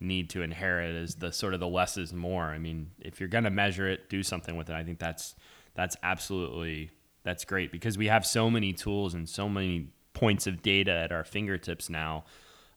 need 0.00 0.30
to 0.30 0.42
inherit 0.42 0.94
is 0.94 1.16
the 1.16 1.32
sort 1.32 1.54
of 1.54 1.60
the 1.60 1.68
less 1.68 1.96
is 1.96 2.12
more. 2.12 2.44
I 2.44 2.58
mean, 2.58 2.90
if 3.00 3.20
you're 3.20 3.28
going 3.28 3.44
to 3.44 3.50
measure 3.50 3.88
it, 3.88 4.08
do 4.08 4.22
something 4.22 4.56
with 4.56 4.68
it. 4.68 4.74
I 4.74 4.84
think 4.84 4.98
that's 4.98 5.34
that's 5.74 5.96
absolutely 6.02 6.90
that's 7.22 7.44
great 7.44 7.72
because 7.72 7.98
we 7.98 8.06
have 8.06 8.24
so 8.26 8.50
many 8.50 8.72
tools 8.72 9.14
and 9.14 9.28
so 9.28 9.48
many 9.48 9.88
points 10.12 10.46
of 10.46 10.62
data 10.62 10.92
at 10.92 11.12
our 11.12 11.24
fingertips 11.24 11.90
now, 11.90 12.24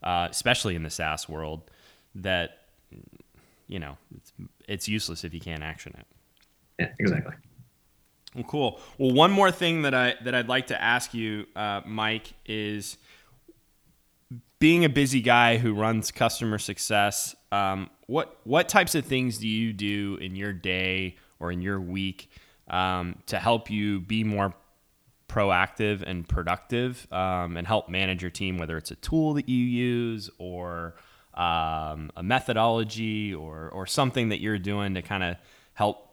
uh, 0.04 0.28
especially 0.30 0.76
in 0.76 0.84
the 0.84 0.90
SaaS 0.90 1.30
world, 1.30 1.70
that 2.16 2.60
you 3.68 3.80
know, 3.80 3.98
it's, 4.16 4.34
it's 4.68 4.88
useless 4.90 5.24
if 5.24 5.34
you 5.34 5.40
can't 5.40 5.64
action 5.64 5.96
it. 5.98 6.08
Yeah, 6.80 6.92
exactly. 7.00 7.36
Well, 8.36 8.44
cool. 8.46 8.80
Well, 8.98 9.12
one 9.12 9.32
more 9.32 9.52
thing 9.52 9.84
that 9.84 9.94
I 9.94 10.16
that 10.24 10.36
I'd 10.36 10.48
like 10.48 10.68
to 10.68 10.82
ask 10.82 11.14
you, 11.14 11.46
uh, 11.56 11.82
Mike, 11.86 12.34
is 12.46 12.98
being 14.60 14.84
a 14.84 14.90
busy 14.90 15.22
guy 15.22 15.58
who 15.58 15.74
runs 15.74 16.12
customer 16.12 16.58
success. 16.58 17.36
Um, 17.52 17.90
what 18.08 18.38
what 18.44 18.70
types 18.70 18.94
of 18.96 19.06
things 19.06 19.38
do 19.38 19.48
you 19.48 19.74
do 19.74 20.18
in 20.22 20.36
your 20.36 20.54
day 20.54 21.16
or 21.40 21.52
in 21.52 21.62
your 21.62 21.80
week 21.80 22.30
um, 22.68 23.16
to 23.28 23.40
help 23.40 23.70
you 23.70 24.02
be 24.02 24.24
more 24.24 24.54
proactive 25.28 26.02
and 26.02 26.28
productive 26.28 27.08
um, 27.12 27.56
and 27.56 27.66
help 27.66 27.90
manage 27.90 28.22
your 28.22 28.32
team? 28.32 28.58
Whether 28.58 28.78
it's 28.78 28.92
a 28.92 28.96
tool 28.96 29.34
that 29.36 29.48
you 29.48 29.64
use 29.64 30.30
or 30.38 30.96
um, 31.34 32.12
a 32.18 32.24
methodology 32.24 33.34
or 33.34 33.70
or 33.70 33.88
something 33.88 34.30
that 34.30 34.42
you're 34.42 34.60
doing 34.60 34.96
to 34.96 35.02
kind 35.02 35.24
of 35.24 35.38
help 35.74 36.09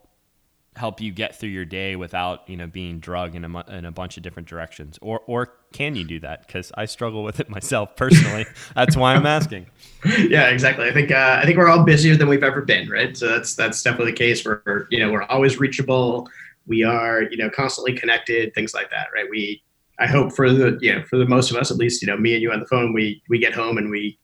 help 0.77 1.01
you 1.01 1.11
get 1.13 1.35
through 1.35 1.49
your 1.49 1.65
day 1.65 1.97
without 1.97 2.49
you 2.49 2.57
know 2.57 2.67
being 2.67 2.99
drug 2.99 3.35
in 3.35 3.45
a, 3.45 3.65
in 3.71 3.85
a 3.85 3.91
bunch 3.91 4.17
of 4.17 4.23
different 4.23 4.49
directions? 4.49 4.99
Or 5.03 5.21
or 5.27 5.55
can 5.73 5.97
you 5.97 6.05
do 6.05 6.21
that? 6.21 6.47
Because 6.47 6.73
i 6.75 6.85
struggle 6.85 7.25
with 7.25 7.41
it 7.41 7.49
myself 7.59 7.97
personally. 7.97 8.47
That's 8.75 8.97
why 8.97 9.15
i'm 9.15 9.27
asking. 9.27 9.67
Yeah 10.05 10.49
exactly. 10.51 10.87
I 10.89 10.93
think 10.93 11.11
uh, 11.11 11.41
i 11.43 11.45
think 11.45 11.59
we're 11.59 11.69
all 11.69 11.83
busier 11.83 12.17
than 12.17 12.29
we've 12.29 12.45
ever 12.45 12.63
been 12.63 12.89
right? 12.89 13.17
So 13.17 13.27
that's 13.29 13.55
that's 13.55 13.83
definitely 13.83 14.13
the 14.13 14.19
case 14.19 14.45
we're 14.45 14.87
you 14.91 14.99
know 14.99 15.11
we're 15.11 15.25
always 15.25 15.59
reachable. 15.59 16.29
We 16.67 16.83
are 16.85 17.23
you 17.23 17.37
know 17.37 17.51
constantly 17.51 17.95
connected 17.95 18.55
things 18.55 18.75
like 18.75 18.91
that 18.91 19.09
right? 19.15 19.27
We 19.31 19.63
i 19.99 20.07
hope 20.07 20.35
for 20.35 20.53
the 20.53 20.79
you 20.81 20.95
know 20.95 21.03
for 21.05 21.17
the 21.17 21.27
most 21.27 21.51
of 21.51 21.57
us 21.57 21.71
at 21.71 21.79
least 21.79 22.03
you 22.03 22.07
know 22.07 22.19
me 22.19 22.35
and 22.35 22.43
you 22.43 22.53
on 22.53 22.61
the 22.61 22.67
phone 22.67 22.93
we 22.93 23.23
we 23.31 23.39
get 23.39 23.55
home 23.55 23.79
and 23.79 23.91
we 23.91 24.19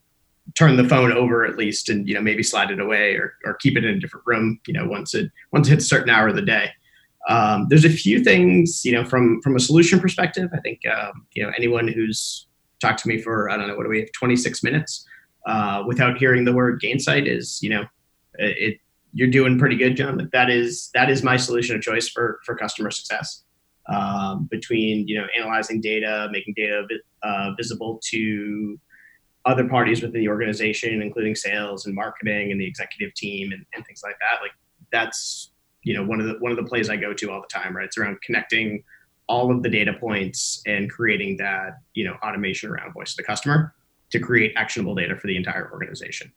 turn 0.57 0.77
the 0.77 0.89
phone 0.89 1.13
over 1.13 1.45
at 1.45 1.57
least 1.57 1.89
and 1.89 2.09
you 2.09 2.15
know 2.15 2.21
maybe 2.21 2.43
slide 2.43 2.71
it 2.71 2.81
away 2.81 3.15
or, 3.15 3.35
or 3.45 3.55
keep 3.55 3.77
it 3.77 3.85
in 3.85 3.95
a 3.95 4.01
different 4.01 4.27
room 4.27 4.61
you 4.67 4.75
know 4.75 4.87
once 4.87 5.15
it 5.15 5.31
once 5.53 5.69
it 5.69 5.71
hits 5.71 5.85
a 5.85 5.89
certain 5.89 6.11
hour 6.11 6.29
of 6.29 6.35
the 6.35 6.43
day 6.43 6.69
um, 7.29 7.67
there's 7.71 7.85
a 7.85 7.91
few 7.91 8.23
things 8.23 8.85
you 8.85 8.93
know 8.93 9.05
from 9.05 9.41
from 9.43 9.57
a 9.57 9.61
solution 9.61 10.01
perspective 10.01 10.51
i 10.55 10.61
think 10.61 10.81
um, 10.87 11.27
you 11.33 11.43
know 11.43 11.53
anyone 11.57 11.87
who's 11.87 12.49
talked 12.81 12.99
to 12.99 13.09
me 13.09 13.21
for 13.21 13.49
i 13.51 13.57
don't 13.57 13.69
know 13.69 13.77
what 13.77 13.85
do 13.85 13.89
we 13.89 14.01
have 14.01 14.13
26 14.13 14.63
minutes 14.63 15.07
uh, 15.47 15.83
without 15.87 16.19
hearing 16.19 16.45
the 16.45 16.53
word 16.53 16.81
gainsight 16.81 17.27
is 17.27 17.61
you 17.63 17.71
know 17.71 17.85
it 18.39 18.79
you're 19.13 19.29
doing 19.29 19.59
pretty 19.59 19.77
good, 19.77 19.97
John. 19.97 20.29
That 20.33 20.51
is 20.51 20.91
that 20.95 21.11
is 21.11 21.23
my 21.23 21.37
solution 21.37 21.77
of 21.77 21.83
choice 21.83 22.09
for 22.09 22.41
for 22.45 22.57
customer 22.57 22.91
success. 22.91 23.45
Um, 23.89 24.49
between 24.51 25.07
you 25.07 25.19
know 25.19 25.27
analyzing 25.37 25.81
data, 25.81 26.29
making 26.31 26.55
data 26.57 26.87
uh, 27.23 27.51
visible 27.57 28.01
to 28.11 28.79
other 29.45 29.69
parties 29.69 30.03
within 30.03 30.21
the 30.21 30.29
organization, 30.29 31.03
including 31.03 31.35
sales 31.35 31.87
and 31.87 31.95
marketing 31.95 32.53
and 32.53 32.61
the 32.61 32.67
executive 32.67 33.15
team 33.15 33.53
and, 33.53 33.65
and 33.75 33.85
things 33.87 34.03
like 34.05 34.17
that. 34.21 34.41
Like 34.41 34.53
that's 34.93 35.51
you 35.83 35.95
know 35.95 36.05
one 36.05 36.21
of 36.21 36.27
the 36.27 36.35
one 36.35 36.53
of 36.53 36.57
the 36.57 36.65
plays 36.65 36.89
I 36.89 36.97
go 36.97 37.13
to 37.13 37.31
all 37.31 37.41
the 37.41 37.49
time. 37.49 37.77
Right, 37.77 37.87
it's 37.87 37.99
around 37.99 38.21
connecting 38.23 38.85
all 39.29 39.51
of 39.51 39.63
the 39.63 39.69
data 39.69 39.93
points 39.93 40.63
and 40.67 40.91
creating 40.91 41.37
that 41.39 41.79
you 41.95 42.05
know 42.05 42.15
automation 42.25 42.71
around 42.71 42.93
voice 42.93 43.13
of 43.13 43.17
the 43.17 43.25
customer 43.25 43.75
to 44.11 44.19
create 44.19 44.53
actionable 44.57 44.95
data 44.95 45.17
for 45.17 45.27
the 45.27 45.37
entire 45.37 45.71
organization. 45.73 46.31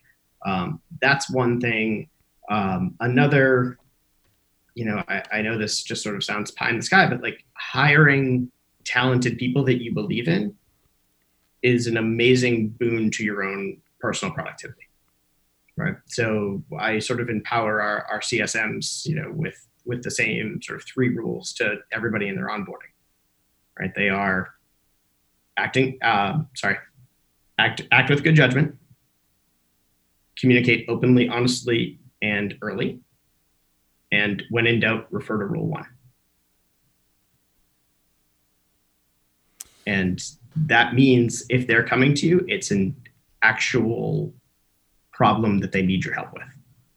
Um, 0.46 0.82
that's 1.02 1.30
one 1.30 1.60
thing. 1.60 2.10
Um, 2.50 2.96
another, 3.00 3.78
you 4.76 4.86
know, 4.86 5.04
I, 5.08 5.24
I 5.34 5.41
know 5.41 5.58
this 5.58 5.84
just 5.84 6.04
sort 6.04 6.15
of 6.15 6.24
sounds 6.24 6.52
pie 6.52 6.70
in 6.70 6.78
the 6.78 6.84
sky, 6.84 7.08
but 7.08 7.22
like 7.22 7.44
hiring 7.54 8.50
talented 8.86 9.38
people 9.38 9.63
that 9.65 9.82
you 9.84 9.94
believe 9.94 10.28
in 10.28 10.56
is 11.65 11.88
an 11.88 11.97
amazing 11.97 12.69
boon 12.69 13.10
to 13.10 13.23
your 13.23 13.43
own 13.43 13.78
personal 13.99 14.34
productivity 14.34 14.82
right? 15.78 15.95
So 16.08 16.63
i 16.80 16.99
sort 16.99 17.19
of 17.19 17.30
empower 17.30 17.82
our, 17.82 18.06
our 18.12 18.19
csms 18.19 19.06
you 19.06 19.15
know 19.15 19.32
with 19.32 19.58
with 19.86 20.04
the 20.04 20.12
same 20.12 20.60
sort 20.62 20.80
of 20.80 20.86
three 20.86 21.10
rules 21.10 21.54
to 21.54 21.78
everybody 21.91 22.28
in 22.28 22.36
their 22.36 22.47
onboarding 22.47 22.93
right? 23.80 23.93
They 23.93 24.10
are 24.10 24.51
acting 25.58 25.97
uh, 26.01 26.43
sorry 26.56 26.78
act 27.58 27.82
act 27.91 28.10
with 28.10 28.23
good 28.23 28.36
judgment 28.36 28.75
communicate 30.38 30.86
openly 30.89 31.30
honestly 31.30 31.99
and 32.21 32.56
early 32.62 32.99
and 34.12 34.43
when 34.49 34.67
in 34.67 34.80
doubt 34.80 35.08
refer 35.12 35.38
to 35.39 35.45
rule 35.45 35.67
one 35.67 35.88
and 39.86 40.21
that 40.56 40.93
means 40.93 41.43
if 41.50 41.67
they're 41.67 41.84
coming 41.84 42.13
to 42.13 42.28
you 42.28 42.43
it's 42.48 42.71
an 42.71 42.95
actual 43.41 44.34
problem 45.15 45.60
that 45.60 45.71
they 45.71 45.82
need 45.82 46.04
your 46.04 46.13
help 46.13 46.34
with. 46.34 46.43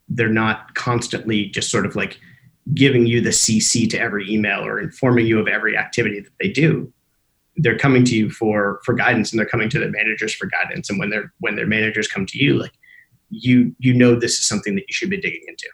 They're 0.08 0.28
not 0.28 0.74
constantly 0.74 1.46
just 1.46 1.70
sort 1.70 1.86
of 1.86 1.94
like 1.94 2.18
giving 2.74 3.06
you 3.06 3.22
the 3.22 3.30
cc 3.30 3.88
to 3.88 3.98
every 3.98 4.30
email 4.30 4.60
or 4.60 4.78
informing 4.78 5.26
you 5.26 5.38
of 5.38 5.48
every 5.48 5.76
activity 5.76 6.20
that 6.20 6.32
they 6.40 6.48
do. 6.48 6.92
They're 7.56 7.78
coming 7.78 8.04
to 8.04 8.16
you 8.16 8.30
for 8.30 8.80
for 8.84 8.94
guidance 8.94 9.30
and 9.30 9.38
they're 9.38 9.46
coming 9.46 9.70
to 9.70 9.78
their 9.78 9.90
managers 9.90 10.34
for 10.34 10.46
guidance. 10.46 10.90
And 10.90 10.98
when 10.98 11.10
their 11.10 11.32
when 11.38 11.56
their 11.56 11.66
managers 11.66 12.08
come 12.08 12.26
to 12.26 12.38
you 12.42 12.58
like 12.58 12.72
you 13.30 13.74
you 13.78 13.94
know 13.94 14.14
this 14.14 14.38
is 14.38 14.46
something 14.46 14.74
that 14.74 14.86
you 14.88 14.94
should 14.94 15.10
be 15.10 15.20
digging 15.20 15.44
into 15.46 15.68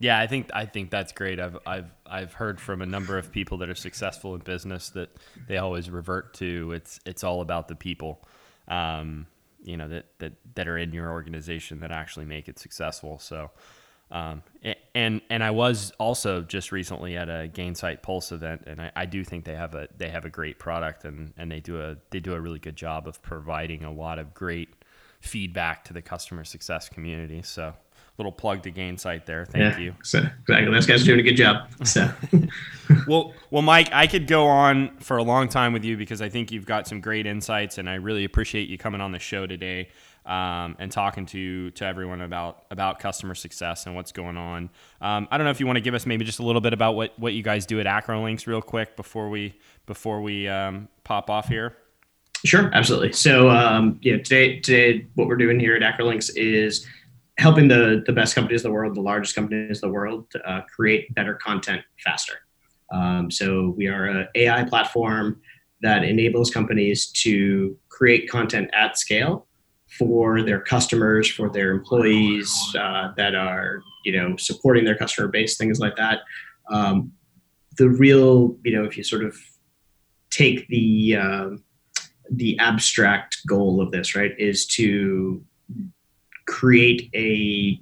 yeah, 0.00 0.20
I 0.20 0.28
think 0.28 0.50
I 0.54 0.64
think 0.64 0.90
that's 0.90 1.12
great. 1.12 1.40
I've 1.40 1.58
I've 1.66 1.90
I've 2.06 2.32
heard 2.32 2.60
from 2.60 2.82
a 2.82 2.86
number 2.86 3.18
of 3.18 3.32
people 3.32 3.58
that 3.58 3.68
are 3.68 3.74
successful 3.74 4.34
in 4.34 4.40
business 4.42 4.90
that 4.90 5.10
they 5.48 5.58
always 5.58 5.90
revert 5.90 6.34
to 6.34 6.72
it's 6.72 7.00
it's 7.04 7.24
all 7.24 7.40
about 7.40 7.66
the 7.66 7.74
people, 7.74 8.24
um, 8.68 9.26
you 9.62 9.76
know 9.76 9.88
that 9.88 10.06
that 10.20 10.34
that 10.54 10.68
are 10.68 10.78
in 10.78 10.92
your 10.92 11.10
organization 11.10 11.80
that 11.80 11.90
actually 11.90 12.26
make 12.26 12.48
it 12.48 12.60
successful. 12.60 13.18
So, 13.18 13.50
um, 14.12 14.44
and 14.94 15.20
and 15.30 15.42
I 15.42 15.50
was 15.50 15.90
also 15.98 16.42
just 16.42 16.70
recently 16.70 17.16
at 17.16 17.28
a 17.28 17.50
Gainsight 17.52 18.00
Pulse 18.00 18.30
event, 18.30 18.64
and 18.68 18.80
I, 18.80 18.92
I 18.94 19.06
do 19.06 19.24
think 19.24 19.44
they 19.46 19.56
have 19.56 19.74
a 19.74 19.88
they 19.96 20.10
have 20.10 20.24
a 20.24 20.30
great 20.30 20.60
product, 20.60 21.04
and 21.04 21.34
and 21.36 21.50
they 21.50 21.58
do 21.58 21.80
a 21.80 21.96
they 22.10 22.20
do 22.20 22.34
a 22.34 22.40
really 22.40 22.60
good 22.60 22.76
job 22.76 23.08
of 23.08 23.20
providing 23.20 23.82
a 23.82 23.90
lot 23.92 24.20
of 24.20 24.32
great 24.32 24.68
feedback 25.20 25.84
to 25.86 25.92
the 25.92 26.02
customer 26.02 26.44
success 26.44 26.88
community. 26.88 27.42
So 27.42 27.74
little 28.18 28.32
plug 28.32 28.62
to 28.64 28.72
Gainsight 28.72 29.24
there. 29.26 29.46
Thank 29.46 29.74
yeah, 29.74 29.78
you. 29.78 29.94
So, 30.02 30.18
exactly. 30.18 30.72
Those 30.72 30.86
guys 30.86 31.02
are 31.02 31.06
doing 31.06 31.20
a 31.20 31.22
good 31.22 31.36
job. 31.36 31.68
So. 31.84 32.10
well, 33.06 33.32
well, 33.50 33.62
Mike, 33.62 33.90
I 33.92 34.06
could 34.06 34.26
go 34.26 34.46
on 34.46 34.96
for 34.98 35.16
a 35.16 35.22
long 35.22 35.48
time 35.48 35.72
with 35.72 35.84
you 35.84 35.96
because 35.96 36.20
I 36.20 36.28
think 36.28 36.50
you've 36.50 36.66
got 36.66 36.88
some 36.88 37.00
great 37.00 37.26
insights, 37.26 37.78
and 37.78 37.88
I 37.88 37.94
really 37.94 38.24
appreciate 38.24 38.68
you 38.68 38.76
coming 38.76 39.00
on 39.00 39.12
the 39.12 39.18
show 39.18 39.46
today 39.46 39.88
um, 40.28 40.76
and 40.78 40.92
talking 40.92 41.26
to 41.26 41.70
to 41.70 41.84
everyone 41.84 42.20
about 42.20 42.64
about 42.70 42.98
customer 42.98 43.34
success 43.34 43.86
and 43.86 43.94
what's 43.94 44.12
going 44.12 44.36
on. 44.36 44.70
Um, 45.00 45.26
I 45.30 45.38
don't 45.38 45.44
know 45.44 45.50
if 45.50 45.58
you 45.58 45.66
want 45.66 45.76
to 45.76 45.82
give 45.82 45.94
us 45.94 46.04
maybe 46.04 46.24
just 46.24 46.38
a 46.38 46.42
little 46.42 46.60
bit 46.60 46.74
about 46.74 46.94
what 46.94 47.18
what 47.18 47.32
you 47.32 47.42
guys 47.42 47.66
do 47.66 47.80
at 47.80 47.86
Acrolinx 47.86 48.46
real 48.46 48.62
quick 48.62 48.94
before 48.96 49.30
we 49.30 49.58
before 49.86 50.20
we 50.20 50.46
um, 50.46 50.88
pop 51.04 51.30
off 51.30 51.48
here. 51.48 51.76
Sure, 52.44 52.70
absolutely. 52.72 53.12
So, 53.12 53.50
um, 53.50 53.98
yeah, 54.02 54.18
today 54.18 54.60
today 54.60 55.06
what 55.14 55.26
we're 55.26 55.36
doing 55.36 55.58
here 55.58 55.74
at 55.74 55.82
Acrolinx 55.82 56.30
is 56.36 56.86
helping 57.38 57.68
the 57.68 58.02
the 58.06 58.12
best 58.12 58.34
companies 58.34 58.64
in 58.64 58.70
the 58.70 58.74
world, 58.74 58.94
the 58.94 59.00
largest 59.00 59.34
companies 59.34 59.82
in 59.82 59.88
the 59.88 59.92
world, 59.92 60.26
uh, 60.44 60.62
create 60.74 61.14
better 61.14 61.34
content 61.34 61.82
faster. 62.04 62.34
Um, 62.92 63.30
so 63.30 63.74
we 63.76 63.86
are 63.86 64.06
an 64.06 64.28
AI 64.34 64.64
platform 64.64 65.40
that 65.82 66.02
enables 66.04 66.50
companies 66.50 67.06
to 67.08 67.76
create 67.88 68.28
content 68.28 68.70
at 68.74 68.98
scale 68.98 69.46
for 69.98 70.42
their 70.42 70.60
customers, 70.60 71.30
for 71.30 71.48
their 71.48 71.70
employees 71.70 72.52
uh, 72.78 73.12
that 73.16 73.34
are 73.34 73.80
you 74.04 74.12
know 74.12 74.36
supporting 74.36 74.84
their 74.84 74.96
customer 74.96 75.28
base, 75.28 75.56
things 75.56 75.78
like 75.78 75.96
that. 75.96 76.20
Um, 76.70 77.12
the 77.76 77.88
real 77.88 78.56
you 78.64 78.76
know 78.76 78.84
if 78.84 78.96
you 78.96 79.04
sort 79.04 79.24
of 79.24 79.36
take 80.30 80.66
the 80.68 81.16
uh, 81.16 81.48
the 82.30 82.58
abstract 82.58 83.38
goal 83.46 83.80
of 83.80 83.92
this 83.92 84.14
right 84.14 84.32
is 84.38 84.66
to 84.66 85.42
create 86.48 87.10
a 87.14 87.80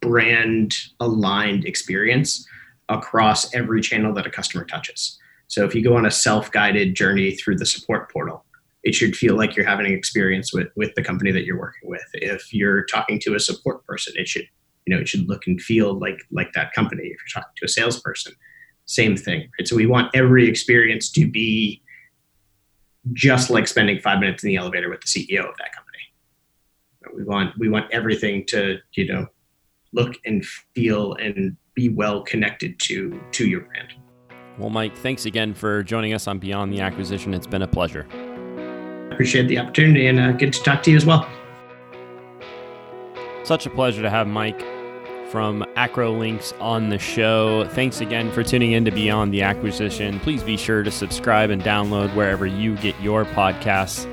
brand 0.00 0.76
aligned 1.00 1.66
experience 1.66 2.46
across 2.88 3.52
every 3.54 3.82
channel 3.82 4.14
that 4.14 4.26
a 4.26 4.30
customer 4.30 4.64
touches. 4.64 5.18
So 5.48 5.64
if 5.64 5.74
you 5.74 5.82
go 5.82 5.96
on 5.96 6.06
a 6.06 6.10
self-guided 6.10 6.94
journey 6.94 7.32
through 7.32 7.56
the 7.56 7.66
support 7.66 8.10
portal, 8.12 8.44
it 8.84 8.94
should 8.94 9.16
feel 9.16 9.36
like 9.36 9.56
you're 9.56 9.66
having 9.66 9.86
an 9.86 9.92
experience 9.92 10.54
with, 10.54 10.68
with 10.76 10.94
the 10.94 11.02
company 11.02 11.32
that 11.32 11.44
you're 11.44 11.58
working 11.58 11.90
with. 11.90 12.04
If 12.14 12.54
you're 12.54 12.84
talking 12.84 13.18
to 13.20 13.34
a 13.34 13.40
support 13.40 13.84
person, 13.84 14.14
it 14.16 14.28
should, 14.28 14.46
you 14.86 14.94
know, 14.94 15.00
it 15.00 15.08
should 15.08 15.28
look 15.28 15.46
and 15.46 15.60
feel 15.60 15.98
like 15.98 16.18
like 16.30 16.52
that 16.54 16.72
company. 16.72 17.02
If 17.02 17.18
you're 17.18 17.42
talking 17.42 17.52
to 17.56 17.64
a 17.66 17.68
salesperson, 17.68 18.32
same 18.86 19.16
thing. 19.16 19.50
Right? 19.58 19.68
So 19.68 19.76
we 19.76 19.86
want 19.86 20.14
every 20.14 20.48
experience 20.48 21.10
to 21.10 21.26
be 21.26 21.82
just 23.12 23.50
like 23.50 23.66
spending 23.66 23.98
five 23.98 24.20
minutes 24.20 24.42
in 24.42 24.48
the 24.48 24.56
elevator 24.56 24.88
with 24.88 25.00
the 25.00 25.06
CEO 25.06 25.40
of 25.40 25.56
that 25.58 25.74
company 25.74 25.79
we 27.14 27.24
want 27.24 27.56
we 27.58 27.68
want 27.68 27.90
everything 27.92 28.44
to 28.46 28.78
you 28.92 29.12
know 29.12 29.26
look 29.92 30.14
and 30.24 30.44
feel 30.74 31.14
and 31.14 31.56
be 31.74 31.88
well 31.88 32.22
connected 32.22 32.78
to 32.80 33.20
to 33.32 33.46
your 33.46 33.60
brand. 33.60 33.94
Well, 34.58 34.70
Mike, 34.70 34.96
thanks 34.96 35.24
again 35.24 35.54
for 35.54 35.82
joining 35.82 36.12
us 36.12 36.26
on 36.26 36.38
Beyond 36.38 36.72
the 36.72 36.80
Acquisition. 36.80 37.32
It's 37.32 37.46
been 37.46 37.62
a 37.62 37.68
pleasure. 37.68 38.06
Appreciate 39.10 39.48
the 39.48 39.58
opportunity 39.58 40.06
and 40.06 40.20
uh, 40.20 40.32
good 40.32 40.52
to 40.52 40.62
talk 40.62 40.82
to 40.82 40.90
you 40.90 40.96
as 40.96 41.06
well. 41.06 41.28
Such 43.44 43.66
a 43.66 43.70
pleasure 43.70 44.02
to 44.02 44.10
have 44.10 44.26
Mike 44.26 44.60
from 45.30 45.64
Acrolinx 45.76 46.60
on 46.60 46.88
the 46.88 46.98
show. 46.98 47.66
Thanks 47.68 48.00
again 48.00 48.30
for 48.32 48.42
tuning 48.42 48.72
in 48.72 48.84
to 48.84 48.90
Beyond 48.90 49.32
the 49.32 49.42
Acquisition. 49.42 50.18
Please 50.20 50.42
be 50.42 50.56
sure 50.56 50.82
to 50.82 50.90
subscribe 50.90 51.50
and 51.50 51.62
download 51.62 52.14
wherever 52.14 52.46
you 52.46 52.76
get 52.76 53.00
your 53.00 53.24
podcasts. 53.24 54.09